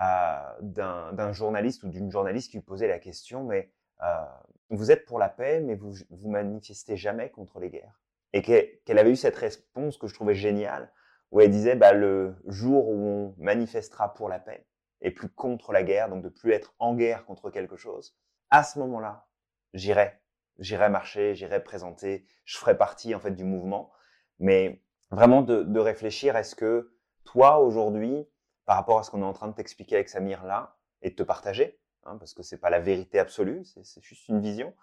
euh, 0.01 0.39
d'un 0.61 1.33
journaliste 1.33 1.83
ou 1.83 1.89
d'une 1.89 2.11
journaliste 2.11 2.51
qui 2.51 2.61
posait 2.61 2.89
la 2.89 2.99
question, 2.99 3.45
mais 3.45 3.71
euh, 4.03 4.25
vous 4.71 4.91
êtes 4.91 5.07
pour 5.07 5.19
la 5.19 5.29
paix, 5.29 5.61
mais 5.61 5.75
vous 5.75 5.95
vous 6.11 6.31
manifestez 6.31 6.97
jamais 6.97 7.31
contre 7.31 7.61
les 7.61 7.71
guerres. 7.71 8.01
Et 8.33 8.43
qu'elle 8.43 8.99
avait 8.99 9.11
eu 9.11 9.17
cette 9.17 9.37
réponse 9.37 9.97
que 9.97 10.07
je 10.07 10.15
trouvais 10.15 10.35
géniale, 10.35 10.93
où 11.31 11.41
elle 11.41 11.51
disait, 11.51 11.75
bah, 11.75 11.93
le 11.93 12.37
jour 12.47 12.89
où 12.89 13.07
on 13.07 13.35
manifestera 13.39 14.15
pour 14.15 14.29
la 14.29 14.39
paix 14.39 14.67
et 15.01 15.11
plus 15.11 15.29
contre 15.29 15.73
la 15.73 15.83
guerre, 15.83 16.09
donc 16.09 16.23
de 16.23 16.29
plus 16.29 16.53
être 16.53 16.75
en 16.79 16.95
guerre 16.95 17.25
contre 17.25 17.51
quelque 17.51 17.77
chose, 17.77 18.17
à 18.51 18.63
ce 18.63 18.79
moment-là, 18.79 19.29
j'irai, 19.75 20.21
j'irai 20.59 20.89
marcher, 20.89 21.35
j'irai 21.35 21.63
présenter, 21.63 22.27
je 22.45 22.59
ferai 22.59 22.77
partie 22.77 23.15
en 23.15 23.21
fait 23.21 23.33
du 23.33 23.45
mouvement, 23.45 23.93
mais 24.39 24.83
vraiment 25.11 25.43
de, 25.43 25.63
de 25.63 25.81
réfléchir, 25.81 26.37
est-ce 26.37 26.55
que 26.55 26.95
toi 27.25 27.59
aujourd'hui, 27.59 28.27
par 28.65 28.77
rapport 28.77 28.99
à 28.99 29.03
ce 29.03 29.11
qu'on 29.11 29.23
est 29.23 29.27
en 29.27 29.33
train 29.33 29.49
de 29.49 29.55
t'expliquer 29.55 29.97
avec 29.97 30.09
Samir 30.09 30.45
là, 30.45 30.77
et 31.03 31.11
de 31.11 31.15
te 31.15 31.23
partager, 31.23 31.79
Hein, 32.09 32.17
parce 32.19 32.35
que 32.35 32.43
c'est 32.43 32.59
pas 32.59 32.71
la 32.71 32.81
vérité 32.81 33.19
absolue, 33.19 33.65
c'est 33.65 34.03
juste 34.03 34.29
une 34.29 34.41
vision. 34.41 34.75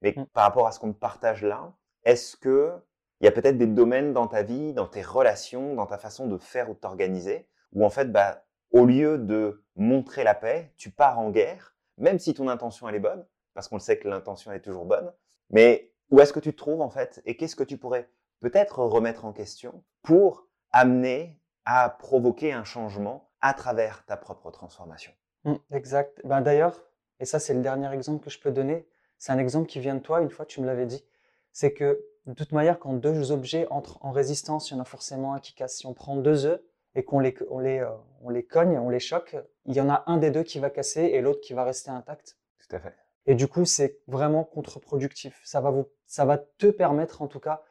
Mais 0.00 0.14
mmh. 0.16 0.26
par 0.26 0.44
rapport 0.44 0.66
à 0.66 0.72
ce 0.72 0.80
qu'on 0.80 0.92
partage 0.92 1.42
là, 1.42 1.72
est-ce 2.04 2.36
que 2.36 2.72
il 3.20 3.24
y 3.24 3.28
a 3.28 3.32
peut-être 3.32 3.56
des 3.56 3.68
domaines 3.68 4.12
dans 4.12 4.26
ta 4.26 4.42
vie, 4.42 4.72
dans 4.72 4.88
tes 4.88 5.02
relations, 5.02 5.76
dans 5.76 5.86
ta 5.86 5.96
façon 5.96 6.26
de 6.26 6.38
faire 6.38 6.68
ou 6.70 6.74
de 6.74 6.78
t'organiser, 6.80 7.48
où 7.72 7.84
en 7.84 7.90
fait, 7.90 8.10
bah, 8.10 8.44
au 8.72 8.86
lieu 8.86 9.18
de 9.18 9.64
montrer 9.76 10.24
la 10.24 10.34
paix, 10.34 10.72
tu 10.76 10.90
pars 10.90 11.18
en 11.18 11.30
guerre, 11.30 11.76
même 11.98 12.18
si 12.18 12.34
ton 12.34 12.48
intention 12.48 12.88
elle 12.88 12.94
est 12.96 13.00
bonne, 13.00 13.24
parce 13.54 13.68
qu'on 13.68 13.76
le 13.76 13.80
sait 13.80 13.98
que 13.98 14.08
l'intention 14.08 14.52
est 14.52 14.60
toujours 14.60 14.86
bonne. 14.86 15.12
Mais 15.50 15.92
où 16.10 16.20
est-ce 16.20 16.32
que 16.32 16.40
tu 16.40 16.52
te 16.52 16.58
trouves 16.58 16.80
en 16.80 16.90
fait, 16.90 17.22
et 17.24 17.36
qu'est-ce 17.36 17.56
que 17.56 17.64
tu 17.64 17.78
pourrais 17.78 18.08
peut-être 18.40 18.80
remettre 18.80 19.24
en 19.24 19.32
question 19.32 19.84
pour 20.02 20.48
amener 20.72 21.38
à 21.64 21.90
provoquer 21.90 22.52
un 22.52 22.64
changement 22.64 23.30
à 23.40 23.54
travers 23.54 24.04
ta 24.06 24.16
propre 24.16 24.50
transformation? 24.50 25.12
Mmh, 25.44 25.54
exact. 25.72 26.20
Ben, 26.24 26.40
d'ailleurs, 26.40 26.82
et 27.20 27.24
ça 27.24 27.38
c'est 27.38 27.54
le 27.54 27.60
dernier 27.60 27.92
exemple 27.92 28.24
que 28.24 28.30
je 28.30 28.40
peux 28.40 28.50
donner, 28.50 28.86
c'est 29.18 29.32
un 29.32 29.38
exemple 29.38 29.68
qui 29.68 29.80
vient 29.80 29.94
de 29.94 30.00
toi, 30.00 30.20
une 30.20 30.30
fois 30.30 30.46
tu 30.46 30.60
me 30.60 30.66
l'avais 30.66 30.86
dit, 30.86 31.04
c'est 31.52 31.72
que 31.72 32.04
de 32.26 32.34
toute 32.34 32.52
manière, 32.52 32.78
quand 32.78 32.92
deux 32.92 33.32
objets 33.32 33.66
entrent 33.70 33.98
en 34.00 34.12
résistance, 34.12 34.70
il 34.70 34.74
y 34.74 34.76
en 34.76 34.80
a 34.80 34.84
forcément 34.84 35.34
un 35.34 35.40
qui 35.40 35.54
casse. 35.54 35.78
Si 35.78 35.86
on 35.86 35.92
prend 35.92 36.16
deux 36.16 36.46
œufs 36.46 36.62
et 36.94 37.04
qu'on 37.04 37.20
les, 37.20 37.34
on 37.50 37.58
les, 37.58 37.80
euh, 37.80 37.90
on 38.20 38.30
les 38.30 38.44
cogne, 38.44 38.78
on 38.78 38.88
les 38.88 39.00
choque, 39.00 39.36
il 39.64 39.74
y 39.74 39.80
en 39.80 39.88
a 39.88 40.04
un 40.06 40.18
des 40.18 40.30
deux 40.30 40.42
qui 40.42 40.58
va 40.58 40.70
casser 40.70 41.02
et 41.02 41.20
l'autre 41.20 41.40
qui 41.40 41.54
va 41.54 41.64
rester 41.64 41.90
intact. 41.90 42.36
Tout 42.58 42.76
à 42.76 42.80
fait. 42.80 42.94
Et 43.26 43.34
du 43.34 43.48
coup, 43.48 43.64
c'est 43.64 44.00
vraiment 44.08 44.44
contre-productif. 44.44 45.40
Ça 45.44 45.60
va 45.60 45.70
vous, 45.70 45.86
ça 46.06 46.24
va 46.24 46.38
te 46.38 46.66
permettre, 46.66 47.22
en 47.22 47.28
tout 47.28 47.40
cas, 47.40 47.62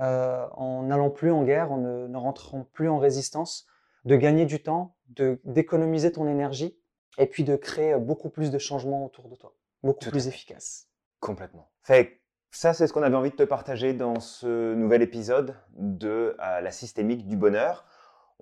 euh, 0.00 0.46
en 0.52 0.84
n'allant 0.84 1.10
plus 1.10 1.30
en 1.30 1.44
guerre, 1.44 1.70
en 1.72 1.76
ne, 1.78 2.06
ne 2.06 2.16
rentrant 2.16 2.64
plus 2.72 2.88
en 2.88 2.98
résistance, 2.98 3.66
de 4.04 4.16
gagner 4.16 4.46
du 4.46 4.62
temps, 4.62 4.96
de 5.08 5.40
d'économiser 5.44 6.12
ton 6.12 6.26
énergie 6.26 6.78
et 7.18 7.26
puis 7.26 7.44
de 7.44 7.56
créer 7.56 7.96
beaucoup 7.96 8.28
plus 8.28 8.50
de 8.50 8.58
changements 8.58 9.04
autour 9.04 9.28
de 9.28 9.36
toi, 9.36 9.54
beaucoup 9.82 10.10
plus 10.10 10.26
efficace. 10.26 10.88
Complètement. 11.20 11.70
Fait 11.82 12.20
ça, 12.50 12.72
c'est 12.72 12.86
ce 12.86 12.92
qu'on 12.92 13.02
avait 13.02 13.16
envie 13.16 13.30
de 13.30 13.36
te 13.36 13.42
partager 13.42 13.94
dans 13.94 14.20
ce 14.20 14.74
nouvel 14.74 15.02
épisode 15.02 15.56
de 15.76 16.36
euh, 16.40 16.60
la 16.60 16.70
systémique 16.70 17.26
du 17.26 17.36
bonheur. 17.36 17.84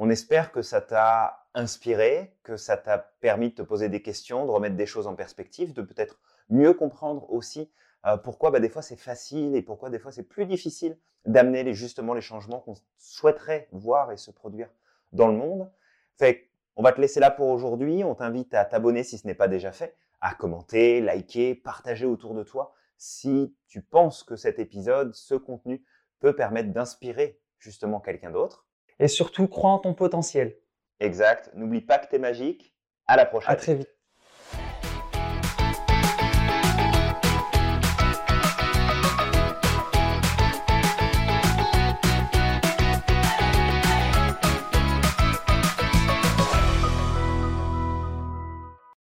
On 0.05 0.11
espère 0.11 0.51
que 0.51 0.63
ça 0.63 0.81
t'a 0.81 1.47
inspiré, 1.55 2.37
que 2.43 2.57
ça 2.57 2.77
t'a 2.77 2.99
permis 2.99 3.51
de 3.51 3.55
te 3.55 3.63
poser 3.63 3.89
des 3.89 4.03
questions, 4.03 4.45
de 4.47 4.51
remettre 4.51 4.75
des 4.75 4.85
choses 4.85 5.07
en 5.07 5.15
perspective, 5.15 5.73
de 5.75 5.81
peut-être 5.81 6.19
mieux 6.51 6.75
comprendre 6.75 7.33
aussi 7.33 7.71
euh, 8.07 8.17
pourquoi 8.17 8.51
bah, 8.51 8.59
des 8.59 8.69
fois 8.69 8.83
c'est 8.83 8.97
facile 8.97 9.55
et 9.55 9.63
pourquoi 9.63 9.91
des 9.91 10.01
fois 10.01 10.11
c'est 10.11 10.25
plus 10.25 10.45
difficile 10.45 10.99
d'amener 11.25 11.73
justement 11.73 12.15
les 12.15 12.21
changements 12.21 12.59
qu'on 12.59 12.75
souhaiterait 12.99 13.69
voir 13.71 14.11
et 14.11 14.17
se 14.17 14.33
produire 14.33 14.69
dans 15.13 15.29
le 15.29 15.37
monde. 15.37 15.71
On 16.75 16.83
va 16.83 16.91
te 16.91 17.01
laisser 17.01 17.21
là 17.21 17.31
pour 17.31 17.47
aujourd'hui. 17.47 18.03
On 18.03 18.17
t'invite 18.17 18.55
à 18.55 18.65
t'abonner 18.65 19.05
si 19.05 19.19
ce 19.19 19.27
n'est 19.29 19.37
pas 19.37 19.47
déjà 19.47 19.71
fait, 19.71 19.95
à 20.21 20.35
commenter, 20.35 21.01
liker, 21.01 21.55
partager 21.55 22.07
autour 22.07 22.35
de 22.35 22.43
toi 22.43 22.75
si 22.97 23.55
tu 23.69 23.83
penses 23.83 24.25
que 24.25 24.35
cet 24.35 24.59
épisode, 24.59 25.15
ce 25.15 25.37
contenu 25.37 25.85
peut 26.19 26.35
permettre 26.35 26.73
d'inspirer 26.73 27.41
justement 27.61 28.01
quelqu'un 28.01 28.33
d'autre. 28.33 28.67
Et 28.99 29.09
surtout, 29.09 29.49
crois 29.49 29.71
en 29.71 29.79
ton 29.79 29.95
potentiel. 29.95 30.57
Exact. 31.01 31.51
N'oublie 31.55 31.81
pas 31.81 31.99
que 31.99 32.09
tu 32.09 32.17
es 32.17 32.19
magique. 32.19 32.75
À 33.07 33.17
la 33.17 33.27
prochaine. 33.27 33.51
À 33.53 33.57
très 33.57 33.75
vite. 33.75 33.91